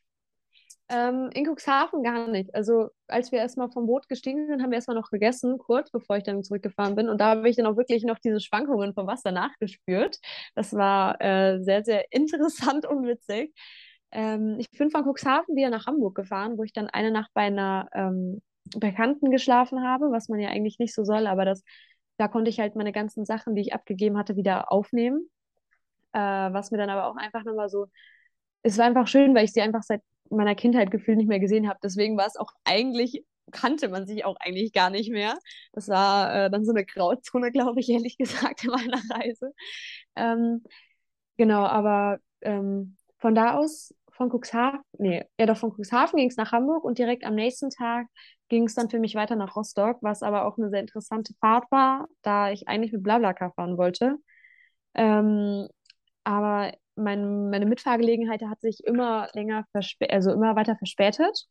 [0.91, 2.55] Ähm, in Cuxhaven gar nicht.
[2.55, 6.19] Also als wir erstmal vom Boot gestiegen sind, haben wir erstmal noch gegessen, kurz bevor
[6.19, 7.09] ich dann zurückgefahren bin.
[7.09, 10.19] Und da habe ich dann auch wirklich noch diese Schwankungen vom Wasser nachgespürt.
[10.55, 13.55] Das war äh, sehr, sehr interessant und witzig.
[14.13, 17.43] Ähm, ich bin von Cuxhaven wieder nach Hamburg gefahren, wo ich dann eine Nacht bei
[17.43, 18.43] einer ähm,
[18.77, 21.63] Bekannten geschlafen habe, was man ja eigentlich nicht so soll, aber das,
[22.19, 25.29] da konnte ich halt meine ganzen Sachen, die ich abgegeben hatte, wieder aufnehmen.
[26.13, 27.89] Äh, was mir dann aber auch einfach nochmal so,
[28.63, 31.69] es war einfach schön, weil ich sie einfach seit meiner Kindheit gefühlt nicht mehr gesehen
[31.69, 31.79] habe.
[31.83, 35.39] Deswegen war es auch eigentlich, kannte man sich auch eigentlich gar nicht mehr.
[35.73, 39.53] Das war äh, dann so eine Grauzone, glaube ich, ehrlich gesagt, in meiner Reise.
[40.17, 40.65] Ähm,
[41.37, 46.37] genau, aber ähm, von da aus, von Cuxhaven, nee, ja doch von Cuxhaven ging es
[46.37, 48.07] nach Hamburg und direkt am nächsten Tag
[48.49, 51.71] ging es dann für mich weiter nach Rostock, was aber auch eine sehr interessante Fahrt
[51.71, 54.17] war, da ich eigentlich mit Blablacar fahren wollte.
[54.95, 55.69] Ähm,
[56.25, 59.65] aber mein, meine Mitfahrgelegenheit hat sich immer länger
[60.09, 61.47] also immer weiter verspätet,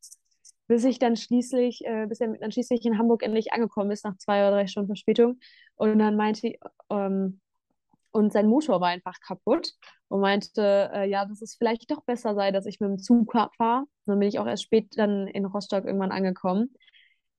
[0.68, 4.18] bis ich dann schließlich, äh, bis er dann schließlich in Hamburg endlich angekommen ist, nach
[4.18, 5.40] zwei oder drei Stunden Verspätung.
[5.76, 6.54] Und dann meinte,
[6.90, 7.40] ähm,
[8.16, 9.74] und sein Motor war einfach kaputt
[10.08, 13.34] und meinte, äh, ja, dass es vielleicht doch besser sei, dass ich mit dem Zug
[13.58, 13.84] fahre.
[14.06, 16.74] Dann bin ich auch erst spät dann in Rostock irgendwann angekommen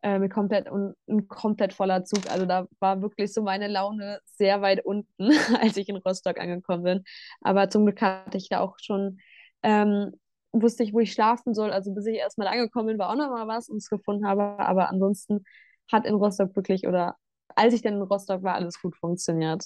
[0.03, 2.31] äh, mit komplett und ein komplett voller Zug.
[2.31, 6.83] Also da war wirklich so meine Laune sehr weit unten, als ich in Rostock angekommen
[6.83, 7.05] bin.
[7.41, 9.19] Aber zum Glück hatte ich da auch schon,
[9.63, 10.13] ähm,
[10.53, 11.73] wusste ich, wo ich schlafen soll.
[11.73, 14.59] Also bis ich erstmal angekommen bin, war auch noch mal was und es gefunden habe.
[14.59, 15.43] Aber ansonsten
[15.91, 17.17] hat in Rostock wirklich oder
[17.55, 19.65] als ich dann in Rostock war, alles gut funktioniert.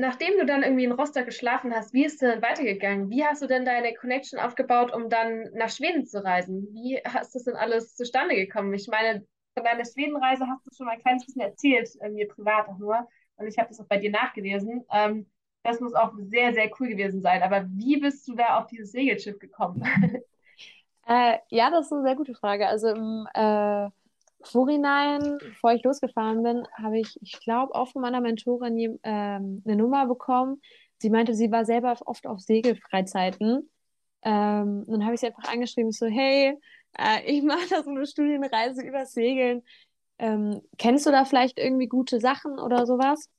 [0.00, 3.10] Nachdem du dann irgendwie in Rostock geschlafen hast, wie ist es denn weitergegangen?
[3.10, 6.68] Wie hast du denn deine Connection aufgebaut, um dann nach Schweden zu reisen?
[6.72, 8.72] Wie hast das denn alles zustande gekommen?
[8.74, 12.28] Ich meine, von deiner Schwedenreise hast du schon mal ein kleines bisschen erzählt, äh, mir
[12.28, 13.08] privat auch nur.
[13.38, 14.84] Und ich habe das auch bei dir nachgelesen.
[14.92, 15.26] Ähm,
[15.64, 17.42] das muss auch sehr, sehr cool gewesen sein.
[17.42, 19.82] Aber wie bist du da auf dieses Segelschiff gekommen?
[21.10, 22.68] Äh, ja, das ist eine sehr gute Frage.
[22.68, 23.88] Also im äh,
[24.42, 29.76] Vorhinein, bevor ich losgefahren bin, habe ich, ich glaube, auch von meiner Mentorin ähm, eine
[29.76, 30.60] Nummer bekommen.
[30.98, 33.68] Sie meinte, sie war selber oft auf Segelfreizeiten.
[34.22, 36.56] Ähm, dann habe ich sie einfach angeschrieben, so, hey,
[36.98, 39.62] äh, ich mache da so eine Studienreise über Segeln.
[40.18, 43.30] Ähm, kennst du da vielleicht irgendwie gute Sachen oder sowas?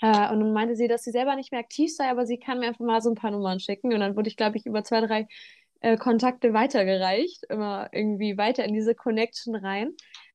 [0.00, 2.60] Äh, und dann meinte sie, dass sie selber nicht mehr aktiv sei, aber sie kann
[2.60, 3.92] mir einfach mal so ein paar Nummern schicken.
[3.92, 5.26] Und dann wurde ich, glaube ich, über zwei, drei
[5.80, 9.90] äh, Kontakte weitergereicht, immer irgendwie weiter in diese Connection rein.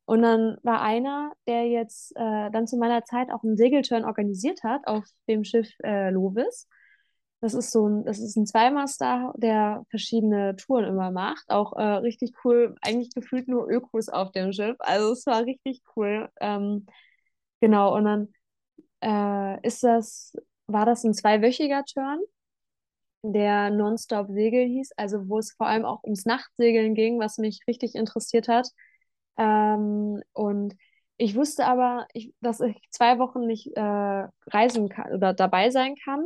[0.10, 4.64] Und dann war einer, der jetzt äh, dann zu meiner Zeit auch einen Segelturn organisiert
[4.64, 6.68] hat auf dem Schiff äh, Lovis.
[7.42, 11.48] Das ist so ein, das ist ein Zweimaster, der verschiedene Touren immer macht.
[11.52, 14.78] Auch äh, richtig cool, eigentlich gefühlt nur Ökos auf dem Schiff.
[14.80, 16.28] Also es war richtig cool.
[16.42, 16.88] Ähm,
[17.62, 18.34] genau, und dann
[19.02, 20.34] äh, ist das,
[20.66, 22.20] war das ein zweiwöchiger Turn,
[23.22, 27.60] der Nonstop Segeln hieß, also wo es vor allem auch ums Nachtsegeln ging, was mich
[27.68, 28.70] richtig interessiert hat.
[29.40, 30.76] Ähm, und
[31.18, 35.96] ich wusste aber, ich, dass ich zwei Wochen nicht äh, reisen kann oder dabei sein
[36.04, 36.26] kann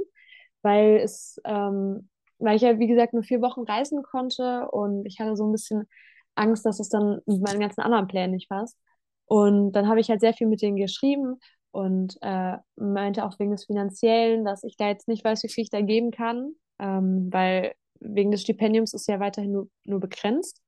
[0.64, 5.20] weil es, ähm, weil ich ja, wie gesagt, nur vier Wochen reisen konnte und ich
[5.20, 5.88] hatte so ein bisschen
[6.36, 8.78] Angst, dass es dann mit meinen ganzen anderen Plänen nicht passt.
[9.26, 11.40] Und dann habe ich halt sehr viel mit denen geschrieben
[11.72, 15.64] und äh, meinte auch wegen des Finanziellen, dass ich da jetzt nicht weiß, wie viel
[15.64, 20.62] ich da geben kann, ähm, weil wegen des Stipendiums ist ja weiterhin nur, nur begrenzt.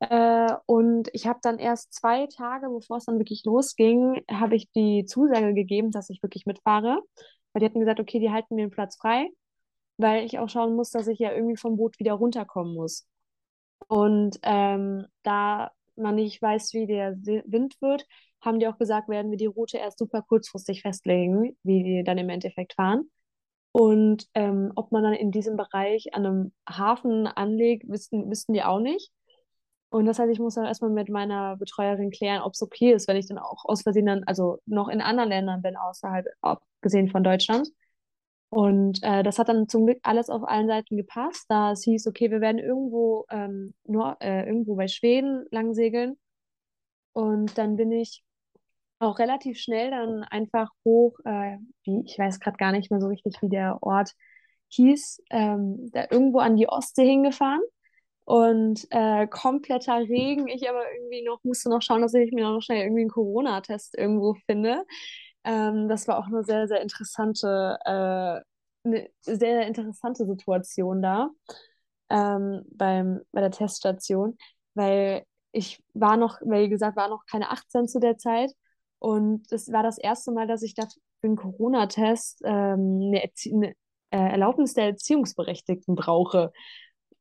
[0.00, 4.70] Äh, und ich habe dann erst zwei Tage, bevor es dann wirklich losging, habe ich
[4.72, 7.00] die Zusage gegeben, dass ich wirklich mitfahre.
[7.52, 9.28] Weil die hatten gesagt, okay, die halten mir einen Platz frei,
[9.98, 13.06] weil ich auch schauen muss, dass ich ja irgendwie vom Boot wieder runterkommen muss.
[13.88, 18.06] Und ähm, da man nicht weiß, wie der Wind wird,
[18.40, 22.18] haben die auch gesagt, werden wir die Route erst super kurzfristig festlegen, wie die dann
[22.18, 23.10] im Endeffekt fahren.
[23.72, 28.62] Und ähm, ob man dann in diesem Bereich an einem Hafen anlegt, wissen, wissen die
[28.62, 29.12] auch nicht.
[29.90, 33.08] Und das heißt, ich muss dann erstmal mit meiner Betreuerin klären, ob es okay ist,
[33.08, 37.08] wenn ich dann auch aus Versehen dann, also noch in anderen Ländern bin, außerhalb, abgesehen
[37.08, 37.68] von Deutschland.
[38.48, 42.06] Und äh, das hat dann zum Glück alles auf allen Seiten gepasst, da es hieß,
[42.06, 46.16] okay, wir werden irgendwo ähm, nur äh, irgendwo bei Schweden lang segeln.
[47.12, 48.22] Und dann bin ich
[48.98, 53.08] auch relativ schnell dann einfach hoch, äh, wie, ich weiß gerade gar nicht mehr so
[53.08, 54.12] richtig, wie der Ort
[54.68, 57.60] hieß, ähm, da irgendwo an die Ostsee hingefahren
[58.26, 60.48] und äh, kompletter Regen.
[60.48, 63.96] Ich aber irgendwie noch musste noch schauen, dass ich mir noch schnell irgendwie einen Corona-Test
[63.96, 64.84] irgendwo finde.
[65.44, 68.40] Ähm, das war auch eine sehr, sehr interessante, äh,
[68.84, 71.30] eine sehr, interessante Situation da
[72.10, 74.36] ähm, beim, bei der Teststation,
[74.74, 78.50] weil ich war noch, wie gesagt, war noch keine 18 zu der Zeit
[78.98, 80.86] und das war das erste Mal, dass ich da
[81.20, 83.74] für einen Corona-Test ähm, eine, eine
[84.10, 86.52] äh, Erlaubnis der Erziehungsberechtigten brauche.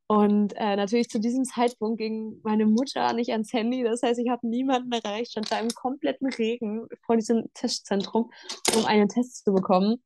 [0.08, 3.84] Und äh, natürlich zu diesem Zeitpunkt ging meine Mutter nicht ans Handy.
[3.84, 8.32] Das heißt, ich habe niemanden erreicht, stand da im kompletten Regen vor diesem Testzentrum,
[8.76, 10.04] um einen Test zu bekommen.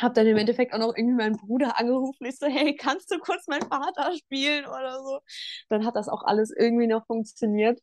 [0.00, 2.24] Habe dann im Endeffekt auch noch irgendwie meinen Bruder angerufen.
[2.24, 5.20] Ich so, hey, kannst du kurz meinen Vater spielen oder so?
[5.68, 7.80] Dann hat das auch alles irgendwie noch funktioniert.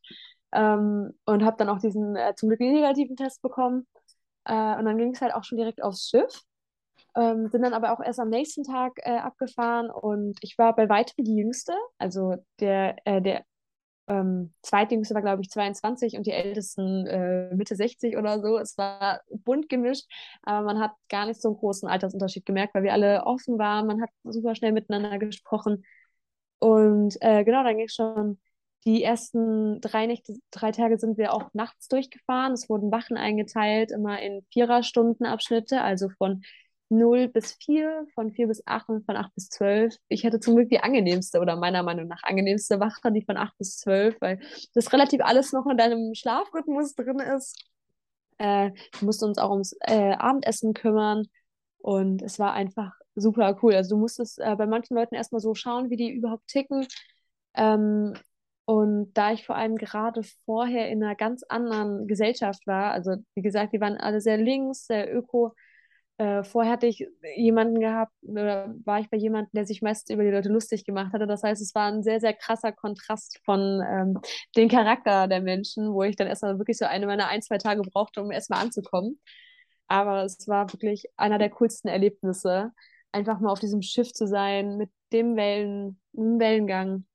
[0.51, 3.87] Ähm, und habe dann auch diesen äh, zum Glück negativen Test bekommen.
[4.45, 6.41] Äh, und dann ging es halt auch schon direkt aufs Schiff.
[7.15, 10.89] Ähm, sind dann aber auch erst am nächsten Tag äh, abgefahren und ich war bei
[10.89, 11.73] weitem die Jüngste.
[11.97, 13.43] Also der, äh, der
[14.09, 18.57] ähm, Zweitjüngste war, glaube ich, 22 und die Ältesten äh, Mitte 60 oder so.
[18.57, 20.05] Es war bunt gemischt,
[20.43, 23.87] aber man hat gar nicht so einen großen Altersunterschied gemerkt, weil wir alle offen waren.
[23.87, 25.85] Man hat super schnell miteinander gesprochen.
[26.59, 28.39] Und äh, genau, dann ging es schon.
[28.85, 32.53] Die ersten drei Nächte, drei Tage sind wir auch nachts durchgefahren.
[32.53, 36.43] Es wurden Wachen eingeteilt, immer in Vierer-Stunden-Abschnitte, also von
[36.89, 39.95] 0 bis 4, von 4 bis 8 und von 8 bis 12.
[40.07, 43.57] Ich hatte zum Glück die angenehmste oder meiner Meinung nach angenehmste Wache, die von 8
[43.57, 44.39] bis 12, weil
[44.73, 47.63] das relativ alles noch in deinem Schlafrhythmus drin ist.
[48.37, 51.27] Äh, wir mussten uns auch ums äh, Abendessen kümmern
[51.79, 53.75] und es war einfach super cool.
[53.75, 56.87] Also du musstest äh, bei manchen Leuten erstmal so schauen, wie die überhaupt ticken.
[57.55, 58.13] Ähm,
[58.65, 63.41] und da ich vor allem gerade vorher in einer ganz anderen Gesellschaft war, also wie
[63.41, 65.53] gesagt, die waren alle sehr links, sehr öko,
[66.19, 70.23] äh, vorher hatte ich jemanden gehabt, oder war ich bei jemandem, der sich meistens über
[70.23, 71.27] die Leute lustig gemacht hatte.
[71.27, 74.19] Das heißt, es war ein sehr, sehr krasser Kontrast von ähm,
[74.57, 77.81] dem Charakter der Menschen, wo ich dann erstmal wirklich so eine meiner ein, zwei Tage
[77.83, 79.21] brauchte, um erstmal anzukommen.
[79.87, 82.73] Aber es war wirklich einer der coolsten Erlebnisse,
[83.13, 87.05] einfach mal auf diesem Schiff zu sein, mit dem Wellen, dem Wellengang.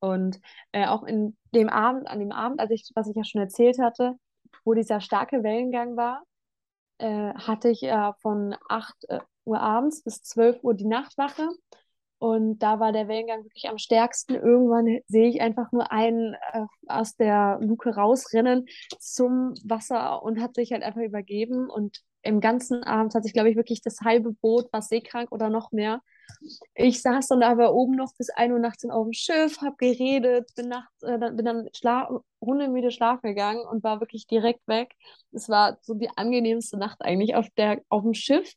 [0.00, 0.40] Und
[0.72, 3.78] äh, auch in dem Abend, an dem Abend, als ich, was ich ja schon erzählt
[3.78, 4.14] hatte,
[4.64, 6.24] wo dieser starke Wellengang war,
[6.98, 11.48] äh, hatte ich äh, von 8 äh, Uhr abends bis 12 Uhr die Nachtwache.
[12.18, 14.34] Und da war der Wellengang wirklich am stärksten.
[14.34, 18.66] Irgendwann sehe ich einfach nur einen äh, aus der Luke rausrennen
[18.98, 21.68] zum Wasser und hat sich halt einfach übergeben.
[21.68, 25.50] Und im ganzen Abend hat sich, glaube ich, wirklich das halbe Boot war seekrank oder
[25.50, 26.00] noch mehr.
[26.74, 30.50] Ich saß dann aber oben noch bis 1 Uhr nachts auf dem Schiff, habe geredet,
[30.56, 32.08] bin, nachts, äh, bin dann schla
[32.40, 34.94] hundemüde schlafen gegangen und war wirklich direkt weg.
[35.32, 38.52] Es war so die angenehmste Nacht eigentlich auf, der, auf dem Schiff.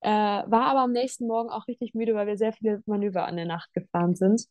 [0.00, 3.36] Äh, war aber am nächsten Morgen auch richtig müde, weil wir sehr viele Manöver an
[3.36, 4.44] der Nacht gefahren sind.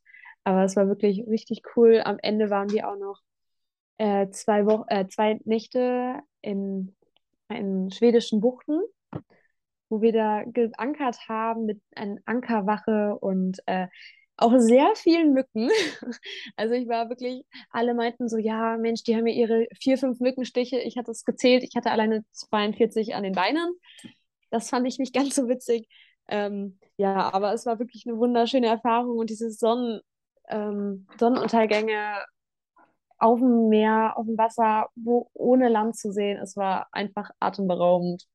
[0.43, 2.01] Aber es war wirklich richtig cool.
[2.03, 3.19] Am Ende waren wir auch noch
[3.97, 6.95] äh, zwei, Wo äh, zwei Nächte in,
[7.49, 8.81] in schwedischen Buchten
[9.89, 13.87] wo wir da geankert haben mit einer Ankerwache und äh,
[14.37, 15.69] auch sehr vielen Mücken.
[16.55, 20.19] Also ich war wirklich, alle meinten so, ja, Mensch, die haben ja ihre vier, fünf
[20.19, 20.79] Mückenstiche.
[20.79, 23.73] Ich hatte es gezählt, ich hatte alleine 42 an den Beinen.
[24.49, 25.87] Das fand ich nicht ganz so witzig.
[26.27, 30.01] Ähm, ja, aber es war wirklich eine wunderschöne Erfahrung und diese Sonnen,
[30.49, 32.25] ähm, Sonnenuntergänge
[33.19, 38.27] auf dem Meer, auf dem Wasser, wo ohne Land zu sehen, es war einfach atemberaubend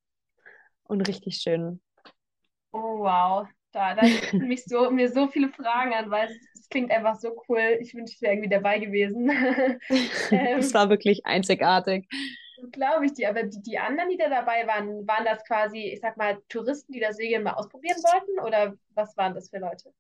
[0.85, 1.81] und richtig schön.
[2.73, 3.47] Oh, wow.
[3.73, 4.03] Da, da
[4.39, 7.79] mich so, mir so viele Fragen an, weil es, es klingt einfach so cool.
[7.81, 9.31] Ich wünschte, ich wäre irgendwie dabei gewesen.
[10.31, 12.07] ähm, es war wirklich einzigartig.
[12.71, 16.01] Glaube ich dir, aber die, die anderen, die da dabei waren, waren das quasi, ich
[16.01, 18.47] sag mal, Touristen, die das Segeln mal ausprobieren wollten?
[18.47, 19.93] Oder was waren das für Leute?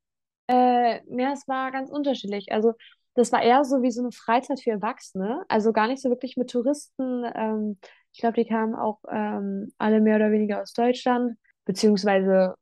[0.49, 2.53] Äh, ja, es war ganz unterschiedlich.
[2.53, 2.75] Also,
[3.14, 5.45] das war eher so wie so eine Freizeit für Erwachsene.
[5.49, 7.25] Also gar nicht so wirklich mit Touristen.
[7.35, 7.79] Ähm,
[8.12, 12.55] ich glaube, die kamen auch ähm, alle mehr oder weniger aus Deutschland, beziehungsweise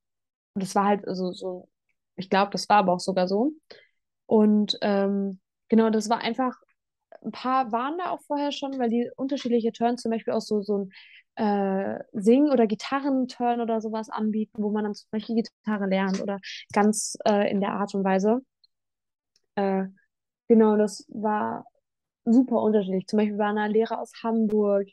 [0.55, 1.69] das war halt so, so
[2.17, 3.53] ich glaube, das war aber auch sogar so.
[4.27, 6.57] Und ähm, genau, das war einfach,
[7.23, 10.63] ein paar waren da auch vorher schon, weil die unterschiedliche Turns zum Beispiel auch so,
[10.63, 10.93] so ein
[11.37, 16.39] äh, Sing- oder Gitarrenturn oder sowas anbieten, wo man dann zum Beispiel Gitarre lernt oder
[16.73, 18.43] ganz äh, in der Art und Weise.
[19.55, 19.85] Äh,
[20.49, 21.65] genau, das war
[22.25, 23.07] super unterschiedlich.
[23.07, 24.89] Zum Beispiel war ein Lehrer aus Hamburg,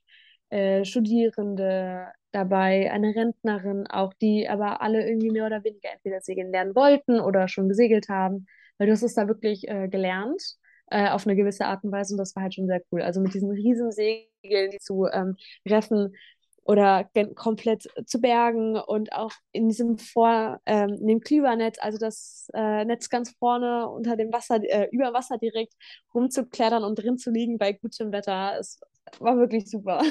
[0.50, 6.52] äh, Studierende dabei, eine Rentnerin auch, die aber alle irgendwie mehr oder weniger entweder segeln
[6.52, 10.58] lernen wollten oder schon gesegelt haben, weil du hast es da wirklich äh, gelernt
[10.90, 13.02] äh, auf eine gewisse Art und Weise und das war halt schon sehr cool.
[13.02, 15.36] Also mit diesen riesen Segeln, die zu ähm,
[15.68, 16.16] reffen
[16.64, 22.50] oder komplett zu bergen und auch in diesem Vor, ähm, in dem Klübernetz, also das
[22.54, 25.74] äh, Netz ganz vorne unter dem Wasser, äh, über Wasser direkt
[26.14, 28.58] rumzuklettern und drin zu liegen bei gutem Wetter.
[28.60, 28.82] Es
[29.20, 30.02] war wirklich super.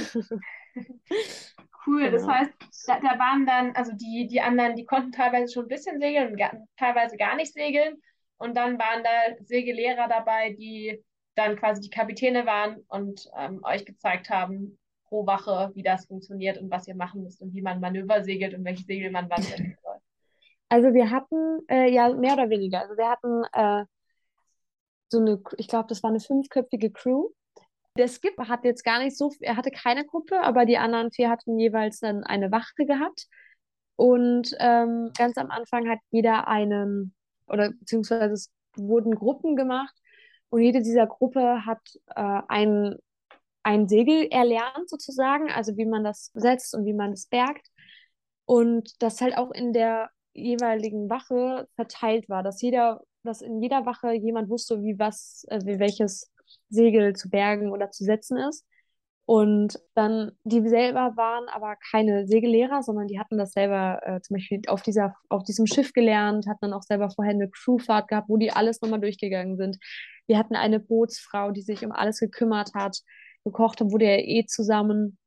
[1.86, 2.12] Cool, genau.
[2.12, 2.52] das heißt,
[2.88, 6.32] da, da, waren dann, also die, die anderen, die konnten teilweise schon ein bisschen segeln
[6.32, 7.96] und gar, teilweise gar nicht segeln.
[8.38, 11.02] Und dann waren da Segellehrer dabei, die
[11.36, 16.58] dann quasi die Kapitäne waren und ähm, euch gezeigt haben, pro Wache, wie das funktioniert
[16.58, 19.42] und was ihr machen müsst und wie man Manöver segelt und welche Segel man wann
[19.42, 19.96] setzen soll.
[20.68, 22.80] Also wir hatten, äh, ja, mehr oder weniger.
[22.80, 23.84] Also wir hatten äh,
[25.08, 27.28] so eine, ich glaube, das war eine fünfköpfige Crew.
[27.96, 31.30] Der Skip hat jetzt gar nicht so, er hatte keine Gruppe, aber die anderen vier
[31.30, 33.26] hatten jeweils dann eine Wache gehabt.
[33.96, 37.14] Und ähm, ganz am Anfang hat jeder einen,
[37.46, 39.94] oder beziehungsweise es wurden Gruppen gemacht
[40.50, 41.80] und jede dieser Gruppe hat
[42.14, 42.96] äh, einen
[43.66, 47.66] ein Segel erlernt sozusagen, also wie man das setzt und wie man es bergt.
[48.44, 53.84] Und das halt auch in der jeweiligen Wache verteilt war, dass jeder, dass in jeder
[53.84, 56.30] Wache jemand wusste, wie was, äh, wie welches
[56.68, 58.64] Segel zu bergen oder zu setzen ist.
[59.24, 64.36] Und dann, die selber waren aber keine Segellehrer, sondern die hatten das selber äh, zum
[64.36, 68.28] Beispiel auf, dieser, auf diesem Schiff gelernt, hatten dann auch selber vorher eine Crewfahrt gehabt,
[68.28, 69.78] wo die alles nochmal durchgegangen sind.
[70.28, 73.02] Wir hatten eine Bootsfrau, die sich um alles gekümmert hat
[73.46, 75.18] gekocht haben, wurde ja eh zusammen.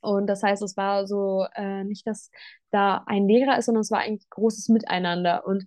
[0.00, 2.30] Und das heißt, es war so äh, nicht, dass
[2.70, 5.46] da ein Lehrer ist, sondern es war ein großes Miteinander.
[5.46, 5.64] Und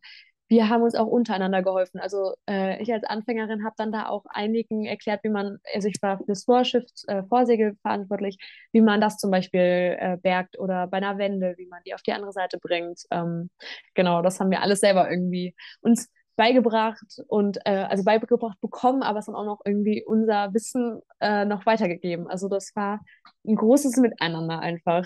[0.47, 1.99] wir haben uns auch untereinander geholfen.
[1.99, 6.01] Also äh, ich als Anfängerin habe dann da auch einigen erklärt, wie man, also ich
[6.01, 8.37] war für das Vorschiff, äh, Vorsegel verantwortlich,
[8.71, 12.03] wie man das zum Beispiel äh, bergt oder bei einer Wende, wie man die auf
[12.03, 13.01] die andere Seite bringt.
[13.11, 13.49] Ähm,
[13.95, 19.19] genau, das haben wir alles selber irgendwie uns beigebracht und äh, also beigebracht bekommen, aber
[19.19, 22.27] es dann auch noch irgendwie unser Wissen äh, noch weitergegeben.
[22.27, 22.99] Also das war
[23.47, 25.05] ein großes Miteinander einfach.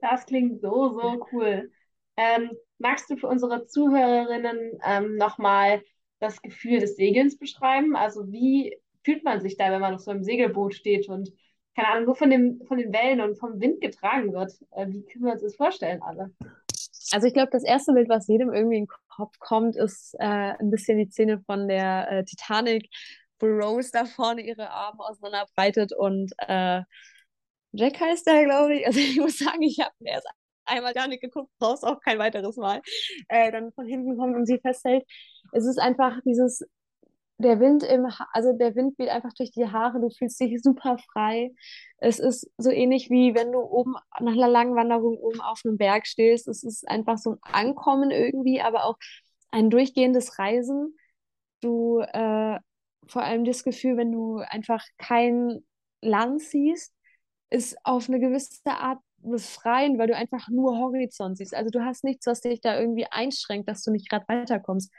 [0.00, 1.72] Das klingt so, so cool.
[2.16, 5.82] Ähm, magst du für unsere Zuhörerinnen ähm, nochmal
[6.20, 7.96] das Gefühl des Segelns beschreiben?
[7.96, 11.30] Also wie fühlt man sich da, wenn man auf so einem Segelboot steht und
[11.74, 14.52] keine Ahnung, nur von, dem, von den Wellen und vom Wind getragen wird?
[14.72, 16.32] Äh, wie können wir uns das vorstellen alle?
[17.12, 20.24] Also ich glaube, das erste Bild, was jedem irgendwie in den Kopf kommt, ist äh,
[20.24, 22.88] ein bisschen die Szene von der äh, Titanic,
[23.38, 26.82] wo Rose da vorne ihre Arme auseinanderbreitet und äh,
[27.72, 28.86] Jack heißt der, glaube ich.
[28.86, 30.26] Also ich muss sagen, ich habe erst
[30.68, 32.82] einmal gar nicht geguckt, brauchst auch kein weiteres Mal.
[33.28, 35.04] Äh, dann von hinten kommt und sie festhält.
[35.52, 36.64] Es ist einfach dieses
[37.38, 40.60] der Wind im, ha also der Wind weht einfach durch die Haare, du fühlst dich
[40.60, 41.52] super frei.
[41.98, 45.76] Es ist so ähnlich wie wenn du oben nach einer langen Wanderung oben auf einem
[45.78, 46.48] Berg stehst.
[46.48, 48.96] Es ist einfach so ein Ankommen irgendwie, aber auch
[49.50, 50.96] ein durchgehendes Reisen.
[51.60, 52.58] Du äh,
[53.06, 55.64] vor allem das Gefühl, wenn du einfach kein
[56.02, 56.94] Land siehst,
[57.50, 61.54] ist auf eine gewisse Art befreiend, weil du einfach nur Horizont siehst.
[61.54, 64.92] Also du hast nichts, was dich da irgendwie einschränkt, dass du nicht gerade weiterkommst.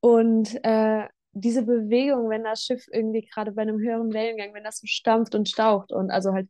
[0.00, 4.78] Und äh, diese Bewegung, wenn das Schiff irgendwie gerade bei einem höheren Wellengang, wenn das
[4.78, 6.48] so stampft und staucht und also halt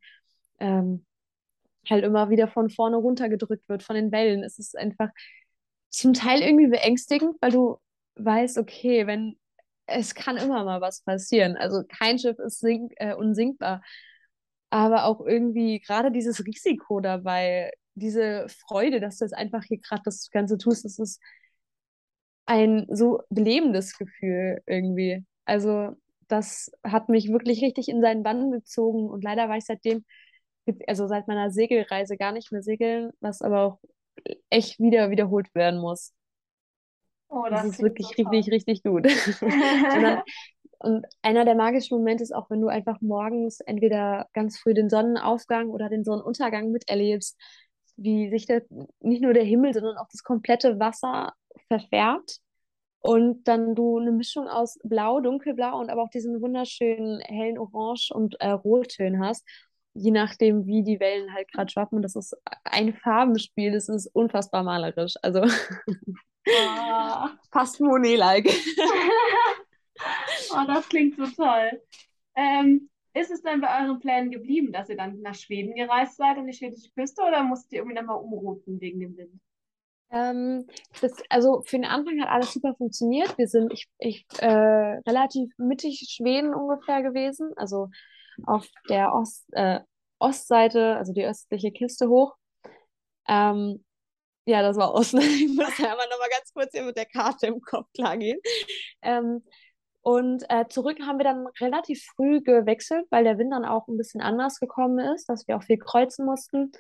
[0.61, 1.07] ähm,
[1.89, 5.11] halt immer wieder von vorne runtergedrückt wird von den Wellen, es ist einfach
[5.91, 7.79] zum Teil irgendwie beängstigend, weil du
[8.17, 9.37] weißt, okay, wenn
[9.87, 11.57] es kann immer mal was passieren.
[11.57, 13.83] Also kein Schiff ist sink, äh, unsinkbar.
[14.75, 20.03] Aber auch irgendwie gerade dieses Risiko dabei, diese Freude, dass du jetzt einfach hier gerade
[20.05, 21.23] das Ganze tust, das ist
[22.47, 25.25] ein so belebendes Gefühl irgendwie.
[25.45, 25.93] Also
[26.27, 30.05] das hat mich wirklich richtig in seinen Bann gezogen und leider war ich seitdem,
[30.89, 33.79] also seit meiner Segelreise gar nicht mehr segeln, was aber auch
[34.51, 36.13] echt wieder wiederholt werden muss.
[37.29, 39.07] Oh, das, das ist wirklich so richtig, richtig gut.
[39.41, 40.23] und, dann,
[40.85, 44.91] und einer der magischen Momente ist auch, wenn du einfach morgens entweder ganz früh den
[44.91, 47.37] Sonnenaufgang oder den Sonnenuntergang miterlebst,
[47.97, 48.63] wie sich der,
[49.01, 51.33] nicht nur der Himmel, sondern auch das komplette Wasser
[51.69, 52.39] verfärbt
[53.01, 58.11] und dann du eine Mischung aus Blau, Dunkelblau und aber auch diesen wunderschönen hellen Orange-
[58.13, 59.47] und äh, Rottönen hast,
[59.93, 61.97] je nachdem, wie die Wellen halt gerade schwappen.
[61.97, 65.15] Und das ist ein Farbenspiel, das ist unfassbar malerisch.
[65.23, 65.43] Also
[66.49, 67.29] oh.
[67.53, 68.51] fast Monet-like.
[70.57, 71.83] oh, das klingt so toll.
[72.37, 76.37] Ähm, ist es dann bei euren Plänen geblieben, dass ihr dann nach Schweden gereist seid
[76.37, 79.41] und die schwedische Küste oder musstet ihr irgendwie nochmal umrouten wegen dem Wind?
[80.11, 80.67] Ähm,
[81.01, 83.37] das, also für den Anfang hat alles super funktioniert.
[83.39, 87.89] Wir sind ich, ich, äh, relativ mittig Schweden ungefähr gewesen, also
[88.45, 89.81] auf der Ost, äh,
[90.19, 92.35] Ostseite, also die östliche Kiste hoch.
[93.29, 93.85] Ähm,
[94.47, 95.19] ja, das war Osten.
[95.21, 98.39] Ich muss ja aber nochmal ganz kurz hier mit der Karte im Kopf klar gehen.
[99.03, 99.43] Ähm,
[100.05, 103.97] Und äh, zurück haben wir dann relativ früh gewechselt, weil der Wind dann auch ein
[103.97, 106.73] bisschen anders gekommen ist, dass wir auch viel kreuzen mussten.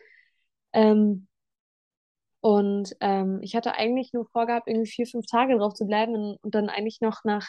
[0.74, 1.26] Ähm,
[2.40, 6.36] und ähm, ich hatte eigentlich nur vorgehabt, irgendwie vier, fünf Tage drauf zu bleiben und,
[6.42, 7.48] und dann eigentlich noch nach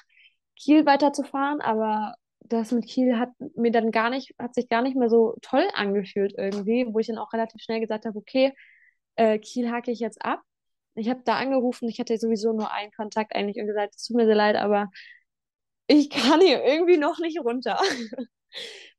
[0.55, 4.95] Kiel weiterzufahren, aber das mit Kiel hat mir dann gar nicht, hat sich gar nicht
[4.95, 8.53] mehr so toll angefühlt irgendwie, wo ich dann auch relativ schnell gesagt habe, okay,
[9.17, 10.41] äh, Kiel hake ich jetzt ab.
[10.93, 14.15] Ich habe da angerufen, ich hatte sowieso nur einen Kontakt eigentlich und gesagt, es tut
[14.15, 14.89] mir sehr leid, aber
[15.88, 17.79] ich kann hier irgendwie noch nicht runter.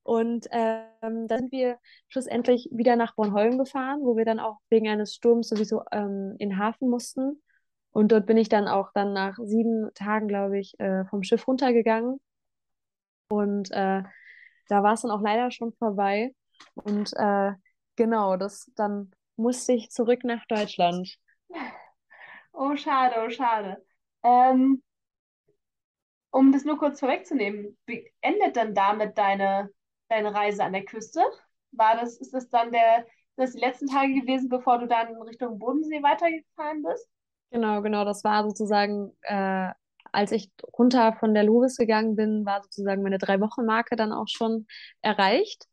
[0.02, 4.88] Und ähm, dann sind wir schlussendlich wieder nach Bornholm gefahren, wo wir dann auch wegen
[4.88, 7.42] eines Sturms sowieso ähm, in den Hafen mussten.
[7.90, 11.48] Und dort bin ich dann auch dann nach sieben Tagen, glaube ich, äh, vom Schiff
[11.48, 12.20] runtergegangen.
[13.28, 14.02] Und äh,
[14.68, 16.32] da war es dann auch leider schon vorbei.
[16.74, 17.52] Und äh,
[17.96, 21.16] genau, das dann musste ich zurück nach Deutschland.
[22.52, 23.84] Oh, schade, oh, schade.
[24.22, 24.82] Ähm,
[26.30, 27.76] um das nur kurz vorwegzunehmen,
[28.20, 29.70] endet dann damit deine,
[30.08, 31.22] deine Reise an der Küste?
[31.72, 33.06] War das, ist das dann der,
[33.36, 37.08] das die letzten Tage gewesen, bevor du dann Richtung Bodensee weitergefahren bist?
[37.50, 39.70] Genau, genau, das war sozusagen, äh,
[40.12, 44.66] als ich runter von der Lovis gegangen bin, war sozusagen meine Drei-Wochen-Marke dann auch schon
[45.02, 45.66] erreicht.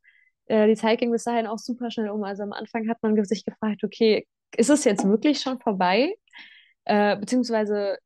[0.45, 2.23] Äh, die Zeit ging bis dahin auch super schnell um.
[2.23, 6.15] Also am Anfang hat man sich gefragt, okay, ist es jetzt wirklich schon vorbei?
[6.85, 7.97] Äh, beziehungsweise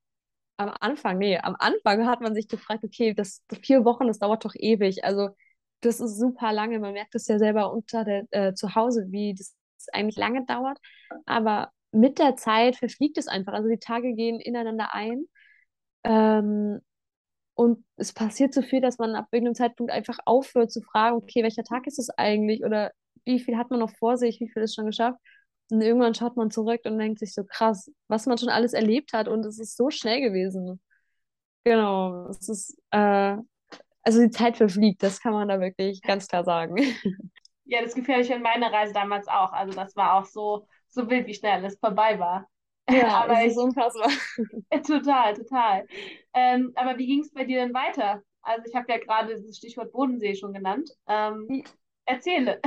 [0.58, 4.46] am Anfang, nee, am Anfang hat man sich gefragt, okay, das vier Wochen, das dauert
[4.46, 5.04] doch ewig.
[5.04, 5.30] Also
[5.82, 6.80] das ist super lange.
[6.80, 9.56] Man merkt es ja selber unter der, äh, zu Hause, wie das
[9.94, 10.80] eigentlich lange dauert.
[11.26, 13.54] Aber mit der Zeit verfliegt es einfach.
[13.54, 15.26] Also die Tage gehen ineinander ein.
[16.04, 16.82] Ähm,
[17.56, 21.44] und es passiert so viel, dass man ab irgendeinem Zeitpunkt einfach aufhört zu fragen, okay,
[21.44, 22.64] welcher Tag ist es eigentlich?
[22.64, 22.92] Oder
[23.26, 24.40] wie viel hat man noch vor sich?
[24.40, 25.20] Wie viel ist schon geschafft?
[25.70, 29.14] Und irgendwann schaut man zurück und denkt sich so krass, was man schon alles erlebt
[29.14, 30.82] hat und es ist so schnell gewesen.
[31.66, 33.36] Genau, es ist, äh,
[34.02, 36.78] also die Zeit verfliegt, das kann man da wirklich ganz klar sagen.
[37.70, 39.52] Ja, das Gefährliche in meiner Reise damals auch.
[39.52, 42.48] Also das war auch so, so wild, wie schnell es vorbei war.
[42.90, 44.10] Ja, aber es ist unfassbar.
[44.88, 45.86] total, total.
[46.34, 48.22] Ähm, aber wie ging es bei dir denn weiter?
[48.42, 50.90] Also ich habe ja gerade das Stichwort Bodensee schon genannt.
[51.06, 51.66] Ähm,
[52.06, 52.62] erzähle.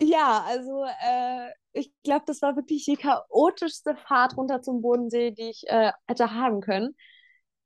[0.00, 5.50] Ja, also äh, ich glaube, das war wirklich die chaotischste Fahrt runter zum Bodensee, die
[5.50, 6.96] ich äh, hätte haben können.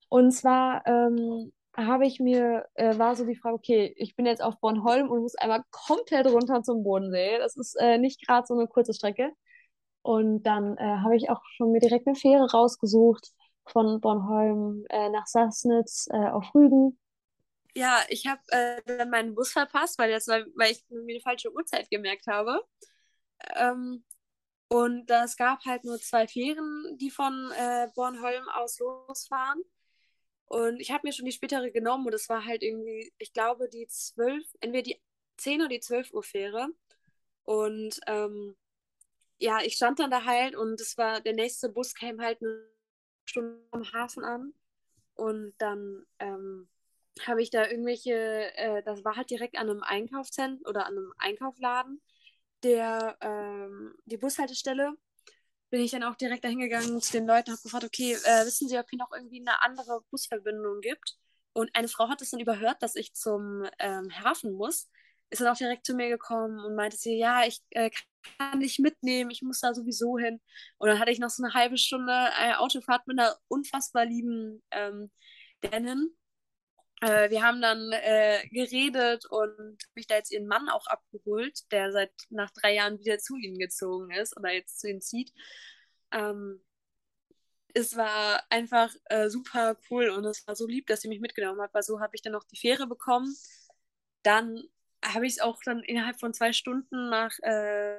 [0.09, 4.43] Und zwar ähm, habe ich mir, äh, war so die Frage, okay, ich bin jetzt
[4.43, 7.39] auf Bornholm und muss einmal komplett runter zum Bodensee.
[7.39, 9.33] Das ist äh, nicht gerade so eine kurze Strecke.
[10.03, 13.33] Und dann äh, habe ich auch schon mir direkt eine Fähre rausgesucht
[13.67, 16.99] von Bornholm äh, nach Sassnitz äh, auf Rügen.
[17.75, 18.41] Ja, ich habe
[18.87, 22.61] dann meinen Bus verpasst, weil, jetzt, weil ich mir eine falsche Uhrzeit gemerkt habe.
[23.57, 24.05] Ähm,
[24.69, 29.63] und es gab halt nur zwei Fähren, die von äh, Bornholm aus losfahren.
[30.47, 33.69] Und ich habe mir schon die spätere genommen und es war halt irgendwie, ich glaube,
[33.69, 35.01] die zwölf, entweder die
[35.37, 36.69] 10 oder die 12 Uhr Fähre.
[37.45, 38.57] Und ähm,
[39.39, 42.67] ja, ich stand dann da halt und es war, der nächste Bus kam halt eine
[43.27, 44.55] Stunde am Hafen an.
[45.15, 46.69] Und dann ähm,
[47.27, 48.13] habe ich da irgendwelche,
[48.57, 52.01] äh, das war halt direkt an einem Einkaufszentrum oder an einem Einkaufladen,
[52.65, 54.95] der ähm, die Bushaltestelle
[55.71, 58.47] bin ich dann auch direkt dahin gegangen zu den Leuten und habe gefragt, okay, äh,
[58.47, 61.17] wissen Sie, ob hier noch irgendwie eine andere Busverbindung gibt?
[61.53, 64.89] Und eine Frau hat es dann überhört, dass ich zum ähm, Hafen muss,
[65.31, 67.91] ist dann auch direkt zu mir gekommen und meinte sie, ja, ich äh,
[68.39, 70.41] kann dich mitnehmen, ich muss da sowieso hin.
[70.79, 74.63] Und dann hatte ich noch so eine halbe Stunde äh, Autofahrt mit einer unfassbar lieben
[74.71, 75.11] ähm,
[75.63, 76.15] Dänin.
[77.05, 81.93] Äh, wir haben dann äh, geredet und mich da jetzt ihren Mann auch abgeholt, der
[81.93, 85.31] seit nach drei Jahren wieder zu ihnen gezogen ist oder jetzt zu ihnen zieht.
[86.13, 86.65] Ähm,
[87.75, 91.61] es war einfach äh, super cool und es war so lieb, dass sie mich mitgenommen
[91.61, 93.37] hat, weil so habe ich dann noch die Fähre bekommen.
[94.23, 94.63] Dann
[95.05, 97.99] habe ich es auch dann innerhalb von zwei Stunden nach, äh,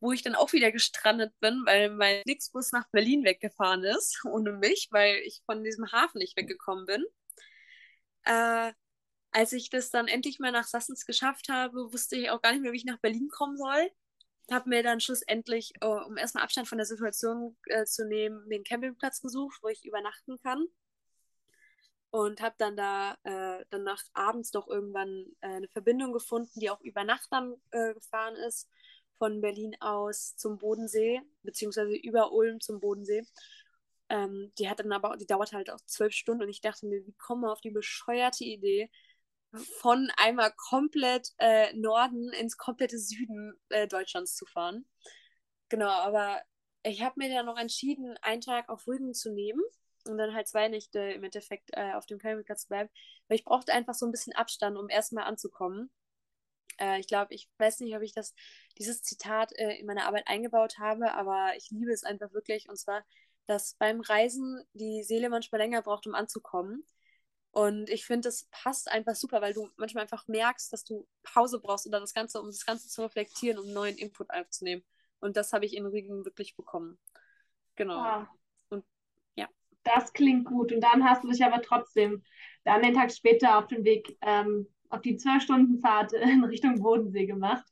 [0.00, 4.52] wo ich dann auch wieder gestrandet bin, weil mein Flixbus nach Berlin weggefahren ist, ohne
[4.52, 7.04] mich, weil ich von diesem Hafen nicht weggekommen bin.
[8.24, 8.72] Äh,
[9.32, 12.62] als ich das dann endlich mal nach Sassens geschafft habe, wusste ich auch gar nicht
[12.62, 13.90] mehr, wie ich nach Berlin kommen soll.
[14.50, 18.64] Habe mir dann schlussendlich, oh, um erstmal Abstand von der Situation äh, zu nehmen, einen
[18.64, 20.66] Campingplatz gesucht, wo ich übernachten kann
[22.12, 26.68] und habe dann da äh, dann nach abends doch irgendwann äh, eine Verbindung gefunden, die
[26.68, 28.68] auch über Nacht dann äh, gefahren ist
[29.16, 33.26] von Berlin aus zum Bodensee beziehungsweise über Ulm zum Bodensee.
[34.12, 37.04] Ähm, die hat dann aber, die dauert halt auch zwölf Stunden und ich dachte mir,
[37.06, 38.90] wie kommen wir auf die bescheuerte Idee,
[39.80, 44.86] von einmal komplett äh, Norden ins komplette Süden äh, Deutschlands zu fahren.
[45.70, 46.42] Genau, aber
[46.82, 49.62] ich habe mir dann noch entschieden, einen Tag auf Rügen zu nehmen
[50.04, 52.90] und dann halt zwei Nächte im Endeffekt äh, auf dem Campingplatz zu bleiben.
[53.28, 55.90] Weil ich brauchte einfach so ein bisschen Abstand, um erstmal anzukommen.
[56.78, 58.34] Äh, ich glaube, ich weiß nicht, ob ich das,
[58.78, 62.68] dieses Zitat äh, in meine Arbeit eingebaut habe, aber ich liebe es einfach wirklich.
[62.68, 63.04] Und zwar,
[63.46, 66.84] dass beim Reisen die Seele manchmal länger braucht, um anzukommen.
[67.50, 71.60] Und ich finde, das passt einfach super, weil du manchmal einfach merkst, dass du Pause
[71.60, 74.82] brauchst oder das Ganze, um das Ganze zu reflektieren, um neuen Input aufzunehmen.
[75.20, 76.98] Und das habe ich in Rügen wirklich bekommen.
[77.76, 77.96] Genau.
[77.96, 78.28] Ja.
[78.70, 78.84] Und
[79.34, 79.48] ja.
[79.82, 80.72] Das klingt gut.
[80.72, 82.24] Und dann hast du dich aber trotzdem
[82.64, 86.80] dann den Tag später auf den Weg ähm, auf die zwölf Stunden Fahrt in Richtung
[86.80, 87.64] Bodensee gemacht.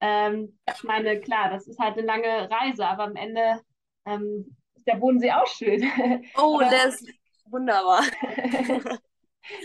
[0.00, 3.60] Ähm, ich meine, klar, das ist halt eine lange Reise, aber am Ende
[4.04, 4.56] ähm,
[4.86, 5.82] ist der Bodensee auch schön.
[6.36, 7.06] Oh, aber, der ist
[7.46, 8.02] wunderbar.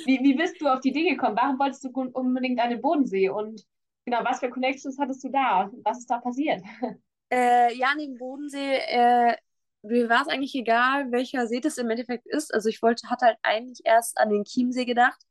[0.06, 1.38] wie, wie bist du auf die Idee gekommen?
[1.40, 3.30] Warum wolltest du unbedingt an den Bodensee?
[3.30, 3.64] Und
[4.06, 5.70] genau, was für Connections hattest du da?
[5.84, 6.62] Was ist da passiert?
[7.32, 9.38] Äh, ja, an dem Bodensee, äh,
[9.84, 12.54] mir war es eigentlich egal, welcher See das im Endeffekt ist.
[12.54, 15.22] Also ich wollte, hatte halt eigentlich erst an den Chiemsee gedacht,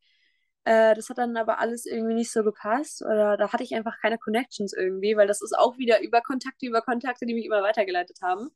[0.65, 3.99] äh, das hat dann aber alles irgendwie nicht so gepasst oder da hatte ich einfach
[4.01, 7.63] keine Connections irgendwie, weil das ist auch wieder über Kontakte, über Kontakte, die mich immer
[7.63, 8.51] weitergeleitet haben,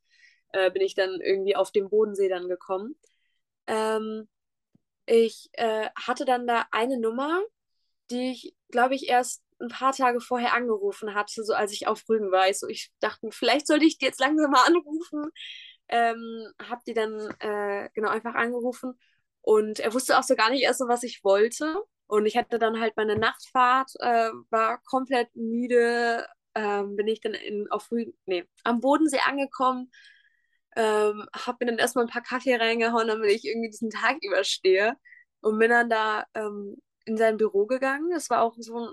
[0.55, 2.97] äh, bin ich dann irgendwie auf dem Bodensee dann gekommen.
[3.67, 4.29] Ähm,
[5.07, 7.43] ich äh, hatte dann da eine Nummer,
[8.11, 12.09] die ich, glaube ich, erst ein paar Tage vorher angerufen hatte, so als ich auf
[12.09, 12.53] Rügen war.
[12.55, 15.31] So, ich dachte, vielleicht sollte ich die jetzt langsam mal anrufen.
[15.89, 18.99] Ähm, hab die dann äh, genau einfach angerufen
[19.43, 21.83] und er wusste auch so gar nicht erst so, was ich wollte.
[22.07, 27.35] Und ich hatte dann halt meine Nachtfahrt, äh, war komplett müde, ähm, bin ich dann
[27.35, 27.91] in, auf
[28.27, 29.91] nee, am Bodensee angekommen,
[30.77, 34.97] ähm, habe mir dann erstmal ein paar Kaffee reingehauen, damit ich irgendwie diesen Tag überstehe.
[35.41, 38.13] Und bin dann da ähm, in sein Büro gegangen.
[38.13, 38.93] Es war auch so ein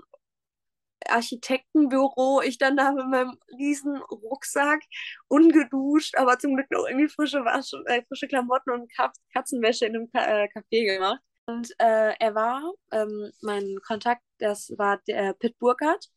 [1.08, 2.42] Architektenbüro.
[2.42, 4.82] Ich dann da mit meinem riesen Rucksack,
[5.28, 8.92] ungeduscht, aber zum Glück noch irgendwie frische Wasche, äh, frische Klamotten und
[9.32, 11.20] Katzenwäsche in einem Ka äh, Café gemacht.
[11.46, 12.62] Und äh, er war,
[12.92, 16.08] ähm, mein Kontakt, das war der Pitt Burkhardt,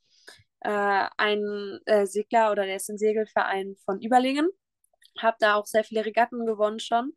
[0.61, 4.49] äh, ein äh, Segler oder der ist ein Segelverein von Überlingen.
[5.19, 7.13] Hab da auch sehr viele Regatten gewonnen schon.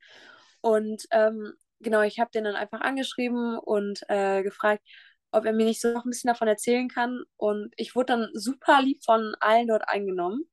[0.60, 4.82] Und ähm, genau, ich habe den dann einfach angeschrieben und äh, gefragt,
[5.30, 7.22] ob er mir nicht so noch ein bisschen davon erzählen kann.
[7.36, 10.48] Und ich wurde dann super lieb von allen dort eingenommen.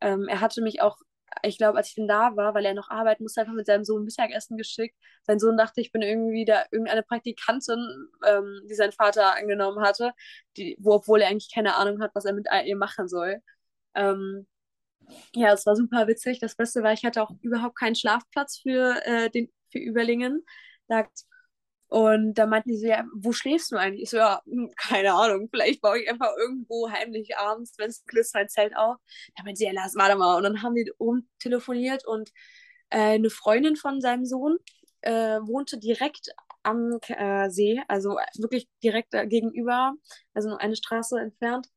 [0.00, 0.98] Ähm, er hatte mich auch
[1.42, 3.84] ich glaube, als ich dann da war, weil er noch arbeiten musste, einfach mit seinem
[3.84, 4.96] Sohn Mittagessen geschickt.
[5.22, 10.12] Sein Sohn dachte, ich bin irgendwie da irgendeine Praktikantin, ähm, die sein Vater angenommen hatte,
[10.56, 13.40] die, wo, obwohl er eigentlich keine Ahnung hat, was er mit ihr machen soll.
[13.94, 14.46] Ähm,
[15.34, 16.40] ja, es war super witzig.
[16.40, 20.44] Das Beste war, ich hatte auch überhaupt keinen Schlafplatz für, äh, den, für Überlingen.
[21.88, 24.02] Und da meinten die so, ja, wo schläfst du eigentlich?
[24.02, 28.02] Ich so, ja, hm, keine Ahnung, vielleicht baue ich einfach irgendwo heimlich abends, wenn es
[28.12, 28.96] ist, mein Zelt auf.
[29.36, 30.36] Da meinte sie, ja, lass, warte mal.
[30.36, 30.90] Und dann haben die
[31.38, 32.30] telefoniert und
[32.90, 34.58] äh, eine Freundin von seinem Sohn
[35.02, 36.30] äh, wohnte direkt
[36.64, 39.94] am äh, See, also wirklich direkt gegenüber,
[40.32, 41.68] also nur eine Straße entfernt.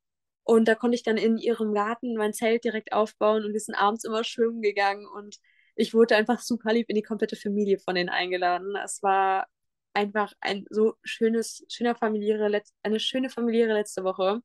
[0.48, 3.76] Und da konnte ich dann in ihrem Garten mein Zelt direkt aufbauen und wir sind
[3.76, 5.40] abends immer schwimmen gegangen und
[5.76, 8.74] ich wurde einfach super lieb in die komplette Familie von denen eingeladen.
[8.78, 9.48] Es war
[9.94, 14.42] einfach ein so schönes, schöner familiäre, eine schöne familiäre letzte Woche.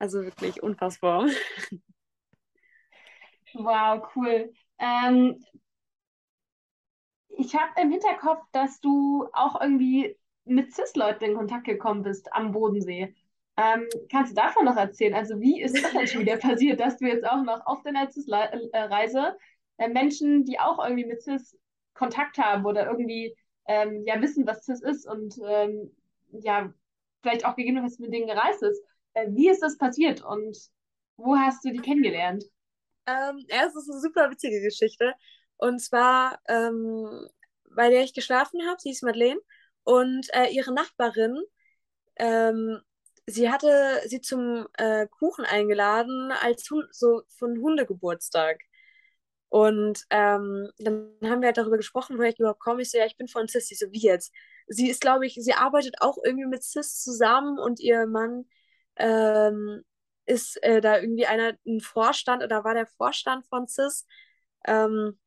[0.00, 1.28] Also wirklich unfassbar.
[3.54, 4.52] Wow, cool.
[4.78, 5.42] Ähm,
[7.30, 12.52] ich habe im Hinterkopf, dass du auch irgendwie mit CIS-Leuten in Kontakt gekommen bist am
[12.52, 13.14] Bodensee.
[13.58, 15.14] Ähm, kannst du davon noch erzählen?
[15.14, 18.08] Also wie ist das denn schon wieder passiert, dass du jetzt auch noch auf deiner
[18.08, 19.36] CIS-Reise
[19.78, 21.58] äh, Menschen, die auch irgendwie mit CIS
[21.94, 23.36] Kontakt haben oder irgendwie
[23.66, 25.90] ähm, ja wissen, was das ist und ähm,
[26.30, 26.72] ja,
[27.22, 28.80] vielleicht auch gegebenenfalls mit denen gereist ist.
[29.14, 30.56] Äh, wie ist das passiert und
[31.16, 32.44] wo hast du die kennengelernt?
[33.06, 35.14] Ähm, ja, es ist eine super witzige Geschichte.
[35.56, 37.26] Und zwar, ähm,
[37.74, 39.40] bei der ich geschlafen habe, sie ist Madeleine,
[39.82, 41.42] und äh, ihre Nachbarin,
[42.16, 42.80] ähm,
[43.28, 48.60] sie hatte sie zum äh, Kuchen eingeladen als Hund, so von Hundegeburtstag.
[49.50, 52.82] Und ähm, dann haben wir halt darüber gesprochen, woher ich überhaupt komme.
[52.82, 53.70] Ich so, ja, ich bin von CIS.
[53.70, 54.32] Ich so, wie jetzt?
[54.66, 58.44] Sie ist, glaube ich, sie arbeitet auch irgendwie mit CIS zusammen und ihr Mann
[58.96, 59.82] ähm,
[60.26, 64.06] ist äh, da irgendwie einer, ein Vorstand oder war der Vorstand von CIS.
[64.66, 65.18] Ähm,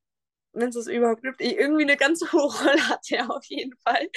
[0.54, 1.42] Wenn es es überhaupt gibt.
[1.42, 4.10] Irgendwie eine ganz hohe Rolle hat er auf jeden Fall.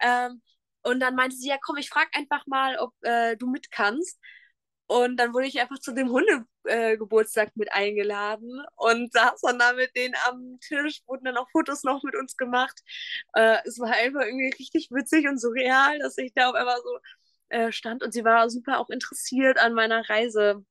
[0.00, 0.42] Ähm,
[0.84, 4.20] und dann meinte sie, ja komm, ich frage einfach mal, ob äh, du mit kannst.
[4.86, 9.72] Und dann wurde ich einfach zu dem Hundegeburtstag äh, mit eingeladen und saß dann da
[9.72, 12.80] mit denen am Tisch, wurden dann auch Fotos noch mit uns gemacht.
[13.34, 16.98] Äh, es war einfach irgendwie richtig witzig und surreal, dass ich da auf einmal so
[17.48, 20.64] äh, stand und sie war super auch interessiert an meiner Reise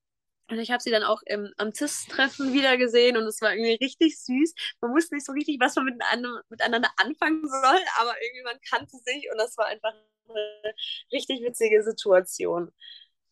[0.54, 3.84] Und ich habe sie dann auch im, am CIS-Treffen wieder gesehen und es war irgendwie
[3.84, 4.54] richtig süß.
[4.82, 8.98] Man wusste nicht so richtig, was man miteinander, miteinander anfangen soll, aber irgendwie man kannte
[9.04, 9.94] sich und das war einfach
[10.30, 10.76] eine
[11.12, 12.72] richtig witzige Situation.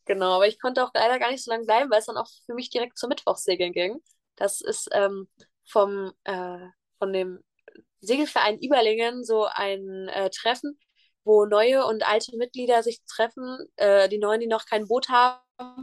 [0.05, 2.27] Genau, aber ich konnte auch leider gar nicht so lange bleiben, weil es dann auch
[2.47, 4.01] für mich direkt zum Mittwochssegeln ging.
[4.35, 5.27] Das ist ähm,
[5.63, 6.57] vom, äh,
[6.97, 7.43] von dem
[7.99, 10.79] Segelverein Überlingen so ein äh, Treffen,
[11.23, 15.39] wo neue und alte Mitglieder sich treffen, äh, die Neuen, die noch kein Boot haben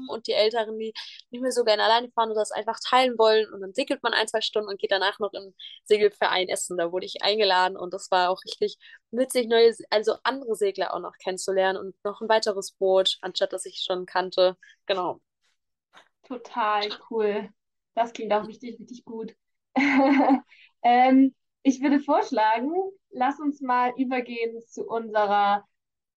[0.09, 0.93] und die Älteren, die
[1.31, 3.53] nicht mehr so gerne alleine fahren oder das einfach teilen wollen.
[3.53, 5.55] Und dann segelt man ein, zwei Stunden und geht danach noch im
[5.85, 6.77] Segelverein essen.
[6.77, 8.79] Da wurde ich eingeladen und das war auch richtig
[9.11, 13.67] witzig, neue, also andere Segler auch noch kennenzulernen und noch ein weiteres Boot, anstatt dass
[13.67, 14.57] ich schon kannte.
[14.87, 15.21] Genau.
[16.25, 17.49] Total cool.
[17.95, 19.35] Das klingt auch richtig, richtig gut.
[20.83, 22.73] ähm, ich würde vorschlagen,
[23.11, 25.68] lass uns mal übergehen zu unserer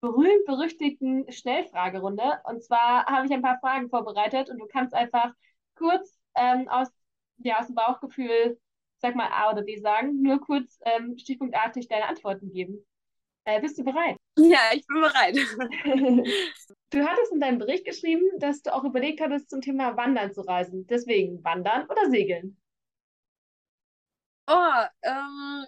[0.01, 2.41] berühmt-berüchtigten Schnellfragerunde.
[2.45, 5.33] Und zwar habe ich ein paar Fragen vorbereitet und du kannst einfach
[5.75, 6.89] kurz ähm, aus,
[7.37, 8.59] ja, aus dem Bauchgefühl,
[8.97, 12.85] sag mal A oder B sagen, nur kurz ähm, stichpunktartig deine Antworten geben.
[13.45, 14.17] Äh, bist du bereit?
[14.37, 15.35] Ja, ich bin bereit.
[16.91, 20.41] du hattest in deinem Bericht geschrieben, dass du auch überlegt hattest, zum Thema Wandern zu
[20.41, 20.85] reisen.
[20.87, 22.57] Deswegen Wandern oder Segeln?
[24.47, 25.65] Oh, ähm,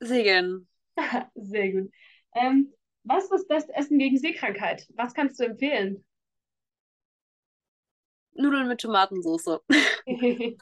[0.00, 0.68] Segeln.
[1.34, 1.90] Sehr gut.
[2.34, 2.72] Ähm,
[3.04, 4.86] was ist das beste Essen gegen Seekrankheit?
[4.94, 6.04] Was kannst du empfehlen?
[8.34, 9.60] Nudeln mit Tomatensauce.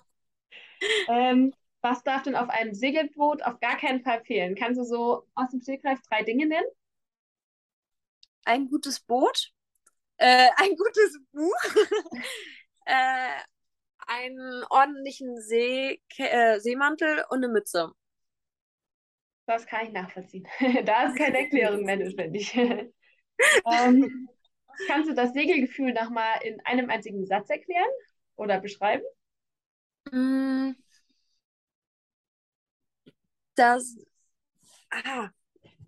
[1.08, 4.54] ähm, was darf denn auf einem Segelboot auf gar keinen Fall fehlen?
[4.54, 6.66] Kannst du so aus dem Stegreif drei Dinge nennen?
[8.44, 9.52] Ein gutes Boot,
[10.18, 11.54] äh, ein gutes Buch,
[12.84, 13.40] äh,
[14.06, 17.92] einen ordentlichen See, äh, Seemantel und eine Mütze.
[19.46, 20.46] Das kann ich nachvollziehen.
[20.84, 22.54] da ist keine Erklärung mehr notwendig.
[22.56, 24.28] ähm,
[24.86, 27.90] kannst du das Segelgefühl nochmal in einem einzigen Satz erklären
[28.36, 29.04] oder beschreiben?
[30.10, 30.72] Mm.
[33.54, 33.96] Das,
[34.90, 35.28] ah,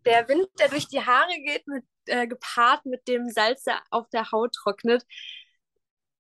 [0.05, 4.09] der Wind, der durch die Haare geht, mit, äh, gepaart mit dem Salz, der auf
[4.11, 5.07] der Haut trocknet,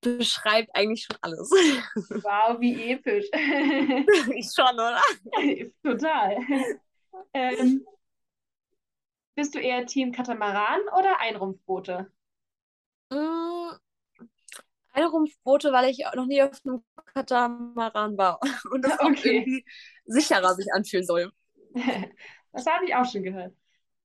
[0.01, 1.51] beschreibt eigentlich schon alles.
[1.51, 3.27] Wow, wie episch.
[4.55, 5.01] schon, oder?
[5.83, 6.37] Total.
[7.33, 7.85] Ähm,
[9.35, 12.11] bist du eher Team Katamaran oder Einrumpfboote?
[13.11, 13.71] Mm,
[14.93, 16.85] Einrumpfboote, weil ich noch nie auf einem
[17.15, 18.41] Katamaran war
[18.71, 19.05] und das okay.
[19.05, 19.65] auch irgendwie
[20.07, 21.33] sicherer sich anfühlen soll.
[22.53, 23.55] das habe ich auch schon gehört.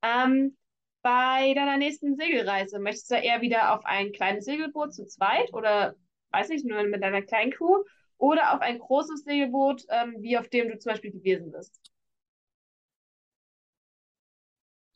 [0.01, 0.57] Ähm,
[1.01, 5.95] bei deiner nächsten Segelreise, möchtest du eher wieder auf ein kleines Segelboot zu zweit oder,
[6.31, 7.83] weiß nicht, nur mit deiner kleinen Crew
[8.17, 11.79] oder auf ein großes Segelboot, ähm, wie auf dem du zum Beispiel gewesen bist?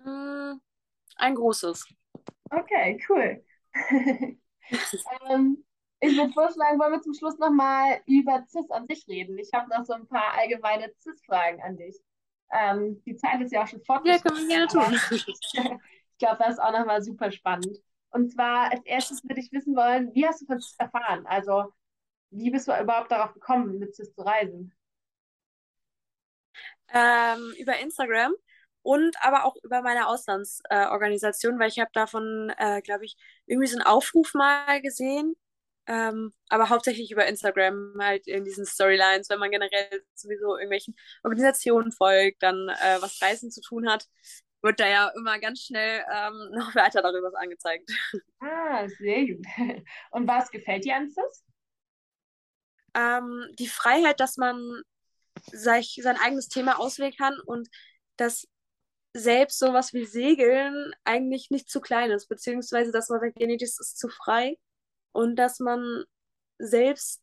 [0.06, 1.88] Ein großes.
[2.50, 3.44] Okay, cool.
[5.30, 5.66] ähm,
[6.00, 9.38] ich würde vorschlagen, wollen wir zum Schluss nochmal über CIS an sich reden.
[9.38, 11.98] Ich habe noch so ein paar allgemeine CIS-Fragen an dich.
[12.52, 14.50] Ähm, die Zeit ist ja auch schon fortgeschritten.
[14.50, 15.00] Ja, können wir gerne tun.
[16.12, 17.78] ich glaube, das ist auch nochmal super spannend.
[18.10, 21.26] Und zwar als erstes würde ich wissen wollen, wie hast du von CIS erfahren?
[21.26, 21.74] Also,
[22.30, 24.74] wie bist du überhaupt darauf gekommen, mit CIS zu reisen?
[26.94, 28.34] Ähm, über Instagram
[28.84, 33.16] und aber auch über meine Auslandsorganisation, äh, weil ich habe davon, äh, glaube ich,
[33.48, 35.36] irgendwie so einen Aufruf mal gesehen,
[35.88, 41.92] ähm, aber hauptsächlich über Instagram halt in diesen Storylines, wenn man generell sowieso irgendwelchen Organisationen
[41.92, 44.08] folgt, dann äh, was Reisen zu tun hat,
[44.62, 47.90] wird da ja immer ganz schnell ähm, noch weiter darüber angezeigt.
[48.40, 49.46] Ah, sehr gut.
[50.12, 51.44] Und was gefällt dir an das?
[52.96, 54.84] Ähm, die Freiheit, dass man
[55.52, 57.68] sich sein eigenes Thema auswählen kann und
[58.18, 58.48] dass
[59.14, 63.80] selbst sowas wie Segeln eigentlich nicht zu klein ist, beziehungsweise dass man sagt, nee, das
[63.80, 64.58] ist zu frei
[65.12, 66.06] und dass man
[66.58, 67.22] selbst,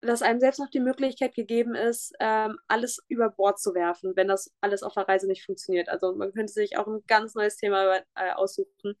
[0.00, 4.28] dass einem selbst noch die Möglichkeit gegeben ist, ähm, alles über Bord zu werfen, wenn
[4.28, 5.88] das alles auf der Reise nicht funktioniert.
[5.88, 8.96] Also man könnte sich auch ein ganz neues Thema äh, aussuchen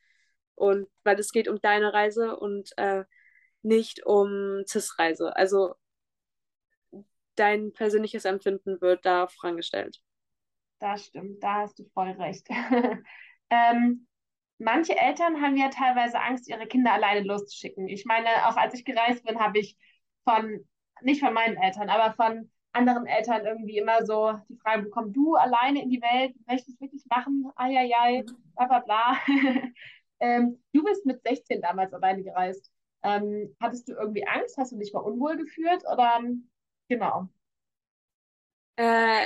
[0.56, 3.04] und weil es geht um deine Reise und äh,
[3.62, 5.36] nicht um CIS-Reise.
[5.36, 5.74] Also
[7.36, 10.00] dein persönliches Empfinden wird da vorangestellt.
[10.78, 12.46] Das stimmt, da hast du voll recht.
[13.50, 14.06] ähm,
[14.58, 17.88] manche Eltern haben ja teilweise Angst, ihre Kinder alleine loszuschicken.
[17.88, 19.76] Ich meine, auch als ich gereist bin, habe ich
[20.24, 20.64] von,
[21.02, 25.34] nicht von meinen Eltern, aber von anderen Eltern irgendwie immer so die Frage bekommen, du
[25.34, 27.50] alleine in die Welt, möchtest du wirklich machen?
[27.56, 28.24] Eieiei,
[28.54, 29.16] bla bla bla.
[30.20, 32.70] ähm, du bist mit 16 damals alleine gereist.
[33.02, 34.56] Ähm, hattest du irgendwie Angst?
[34.58, 35.82] Hast du dich mal unwohl gefühlt?
[35.92, 36.20] Oder
[36.88, 37.28] genau?
[38.76, 39.24] Äh,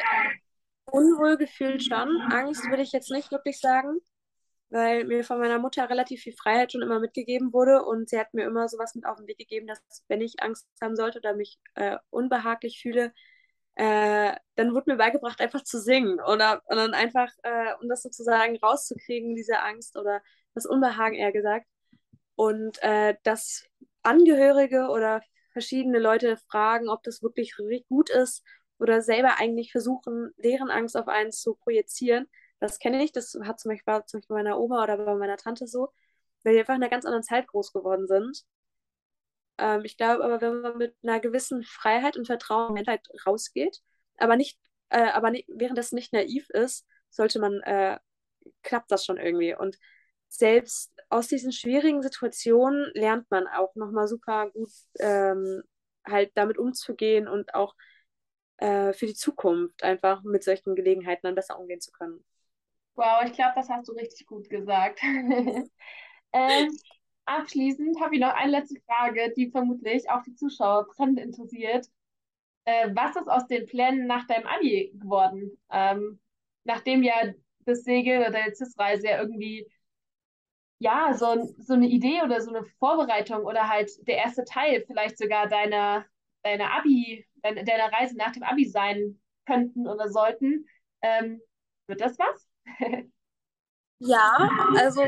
[0.93, 2.21] Unwohl gefühlt schon.
[2.31, 3.99] Angst würde ich jetzt nicht wirklich sagen.
[4.71, 8.35] weil mir von meiner Mutter relativ viel Freiheit schon immer mitgegeben wurde und sie hat
[8.35, 11.35] mir immer sowas mit auf den Weg gegeben, dass wenn ich Angst haben sollte oder
[11.35, 13.13] mich äh, unbehaglich fühle,
[13.77, 18.03] äh, dann wurde mir beigebracht, einfach zu singen oder und dann einfach, äh, um das
[18.03, 20.23] sozusagen rauszukriegen, diese Angst oder
[20.55, 21.67] das Unbehagen eher gesagt.
[22.37, 23.67] Und äh, dass
[24.03, 25.23] Angehörige oder
[25.53, 27.55] verschiedene Leute fragen, ob das wirklich
[27.89, 28.43] gut ist
[28.83, 32.29] oder selber eigentlich versuchen, deren Angst auf einen zu projizieren.
[32.61, 35.15] Das kenne ich, das hat zum Beispiel, war zum Beispiel bei meiner Oma oder bei
[35.15, 35.93] meiner Tante so,
[36.45, 38.45] weil die einfach in einer ganz anderen Zeit groß geworden sind.
[39.59, 43.81] Ähm, ich glaube aber, wenn man mit einer gewissen Freiheit und Vertrauen halt rausgeht,
[44.19, 44.59] aber nicht,
[44.91, 47.99] äh, aber nicht, während das nicht naiv ist, sollte man, äh,
[48.63, 49.55] klappt das schon irgendwie.
[49.55, 49.79] Und
[50.29, 55.63] selbst aus diesen schwierigen Situationen lernt man auch nochmal super gut ähm,
[56.05, 57.75] halt damit umzugehen und auch
[58.63, 62.25] äh, für die Zukunft einfach mit solchen Gelegenheiten dann besser umgehen zu können.
[62.95, 65.01] Wow, ich glaube, das hast du richtig gut gesagt.
[66.33, 66.69] ähm,
[67.25, 71.89] abschließend habe ich noch eine letzte Frage, die vermutlich auch die Zuschauer brennend interessiert.
[72.65, 75.59] Äh, was ist aus den Plänen nach deinem Abi geworden?
[75.71, 76.21] Ähm,
[76.63, 77.15] nachdem ja
[77.65, 79.67] das Segel oder deine CIS-Reise ja irgendwie
[80.79, 85.17] ja, so, so eine Idee oder so eine Vorbereitung oder halt der erste Teil vielleicht
[85.19, 86.05] sogar deiner,
[86.43, 90.67] deiner Abi, deiner, deiner Reise nach dem Abi sein könnten oder sollten.
[91.03, 91.41] Ähm,
[91.87, 92.49] wird das was?
[93.99, 95.03] ja, also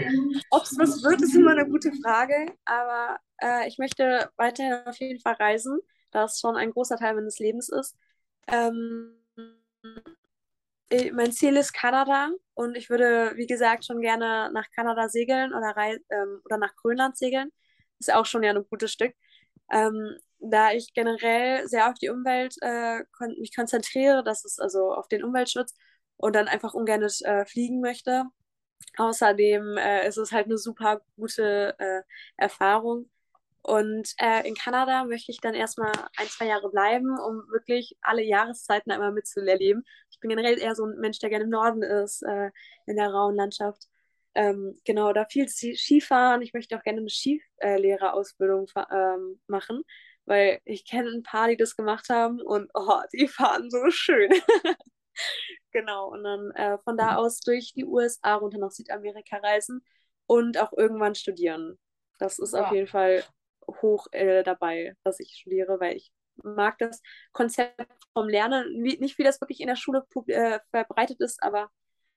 [0.51, 4.99] ob es was wird, ist immer eine gute Frage, aber äh, ich möchte weiterhin auf
[4.99, 5.79] jeden Fall reisen,
[6.11, 7.97] da es schon ein großer Teil meines Lebens ist.
[8.49, 9.17] Ähm,
[10.91, 15.53] äh, mein Ziel ist Kanada und ich würde, wie gesagt, schon gerne nach Kanada segeln
[15.55, 17.51] oder, ähm, oder nach Grönland segeln.
[17.99, 19.15] Ist auch schon ja ein gutes Stück.
[19.71, 24.93] Ähm, da ich generell sehr auf die Umwelt äh, kon mich konzentriere, das ist also
[24.93, 25.75] auf den Umweltschutz
[26.17, 28.25] und dann einfach ungern äh, fliegen möchte.
[28.97, 32.03] Außerdem äh, ist es halt eine super gute äh,
[32.37, 33.11] Erfahrung.
[33.63, 38.23] Und äh, in Kanada möchte ich dann erstmal ein, zwei Jahre bleiben, um wirklich alle
[38.23, 39.85] Jahreszeiten einmal mitzuerleben.
[40.11, 42.51] Ich bin generell eher so ein Mensch, der gerne im Norden ist, äh,
[42.87, 43.89] in der rauen Landschaft.
[44.35, 46.43] Ähm, genau, da viel Skifahren.
[46.43, 49.83] Ich möchte auch gerne eine Skilehrerausbildung ähm, machen,
[50.27, 54.31] weil ich kenne ein paar, die das gemacht haben und oh, die fahren so schön.
[55.73, 59.85] genau, und dann äh, von da aus durch die USA runter nach Südamerika reisen
[60.27, 61.79] und auch irgendwann studieren.
[62.19, 62.65] Das ist ja.
[62.65, 63.25] auf jeden Fall
[63.83, 66.13] hoch äh, dabei, dass ich studiere, weil ich
[66.43, 67.01] mag das
[67.33, 71.71] Konzept vom Lernen, wie, nicht wie das wirklich in der Schule äh, verbreitet ist, aber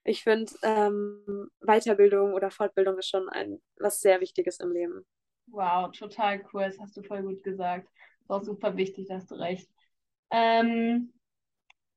[0.04, 5.06] ich finde, ähm, Weiterbildung oder Fortbildung ist schon ein was sehr Wichtiges im Leben.
[5.50, 6.64] Wow, total cool.
[6.64, 7.88] Das hast du voll gut gesagt.
[8.20, 9.68] Ist auch super wichtig, da hast du recht.
[10.30, 11.12] Ähm,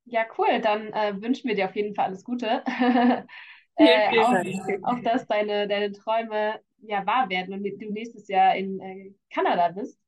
[0.05, 0.59] ja, cool.
[0.61, 2.63] Dann äh, wünschen wir dir auf jeden Fall alles Gute.
[3.75, 8.79] äh, auch, auch, dass deine, deine Träume ja wahr werden und du nächstes Jahr in
[8.79, 9.99] äh, Kanada bist.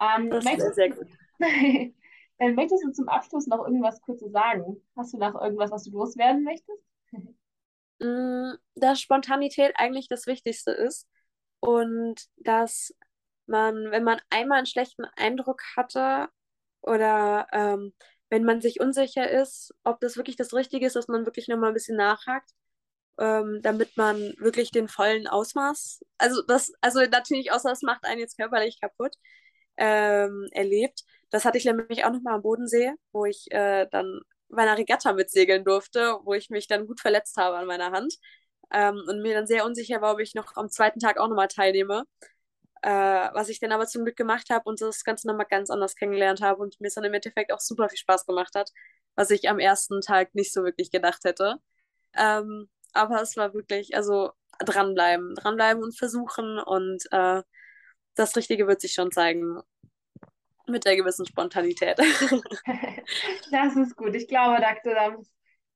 [0.00, 1.08] Ähm, das möchtest, sehr gut.
[2.38, 4.76] äh, möchtest du zum Abschluss noch irgendwas Kurzes sagen?
[4.96, 6.82] Hast du noch irgendwas, was du loswerden möchtest?
[8.00, 11.06] Mm, dass Spontanität eigentlich das Wichtigste ist
[11.60, 12.94] und dass
[13.46, 16.28] man, wenn man einmal einen schlechten Eindruck hatte
[16.82, 17.94] oder ähm,
[18.30, 21.70] wenn man sich unsicher ist, ob das wirklich das Richtige ist, dass man wirklich nochmal
[21.70, 22.52] ein bisschen nachhakt
[23.20, 28.20] ähm, damit man wirklich den vollen Ausmaß, also das, also natürlich außer es macht einen
[28.20, 29.14] jetzt körperlich kaputt,
[29.76, 31.04] ähm, erlebt.
[31.30, 35.12] Das hatte ich nämlich auch nochmal am Bodensee, wo ich äh, dann bei einer Regatta
[35.12, 38.14] mitsegeln durfte, wo ich mich dann gut verletzt habe an meiner Hand
[38.72, 41.48] ähm, und mir dann sehr unsicher war, ob ich noch am zweiten Tag auch nochmal
[41.48, 42.04] teilnehme.
[42.82, 42.90] Äh,
[43.34, 46.40] was ich dann aber zum Glück gemacht habe und das Ganze nochmal ganz anders kennengelernt
[46.40, 48.70] habe und mir es dann im Endeffekt auch super viel Spaß gemacht hat,
[49.16, 51.56] was ich am ersten Tag nicht so wirklich gedacht hätte.
[52.16, 57.42] Ähm, aber es war wirklich, also dranbleiben, dranbleiben und versuchen und äh,
[58.14, 59.60] das Richtige wird sich schon zeigen.
[60.66, 61.98] Mit der gewissen Spontanität.
[63.50, 64.14] das ist gut.
[64.14, 64.74] Ich glaube, da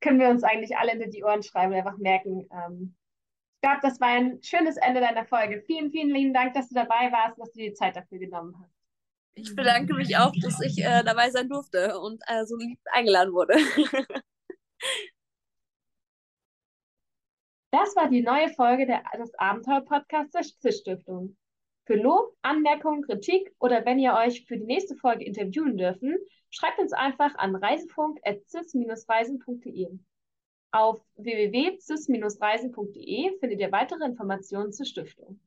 [0.04, 2.94] können wir uns eigentlich alle hinter die Ohren schreiben und einfach merken, ähm,
[3.56, 5.62] ich glaube, das war ein schönes Ende deiner Folge.
[5.66, 8.18] Vielen, vielen lieben Dank, dass du dabei warst und dass du dir die Zeit dafür
[8.18, 8.74] genommen hast.
[9.36, 13.32] Ich bedanke mich auch, dass ich äh, dabei sein durfte und äh, so lieb eingeladen
[13.32, 13.56] wurde.
[17.70, 21.36] Das war die neue Folge der, des Abenteuer-Podcasts der CIS-Stiftung.
[21.86, 26.16] Für Lob, Anmerkungen, Kritik oder wenn ihr euch für die nächste Folge interviewen dürfen,
[26.54, 29.98] schreibt uns einfach an reisefunk.cis-reisen.de.
[30.70, 35.40] Auf www.cis-reisen.de findet ihr weitere Informationen zur Stiftung.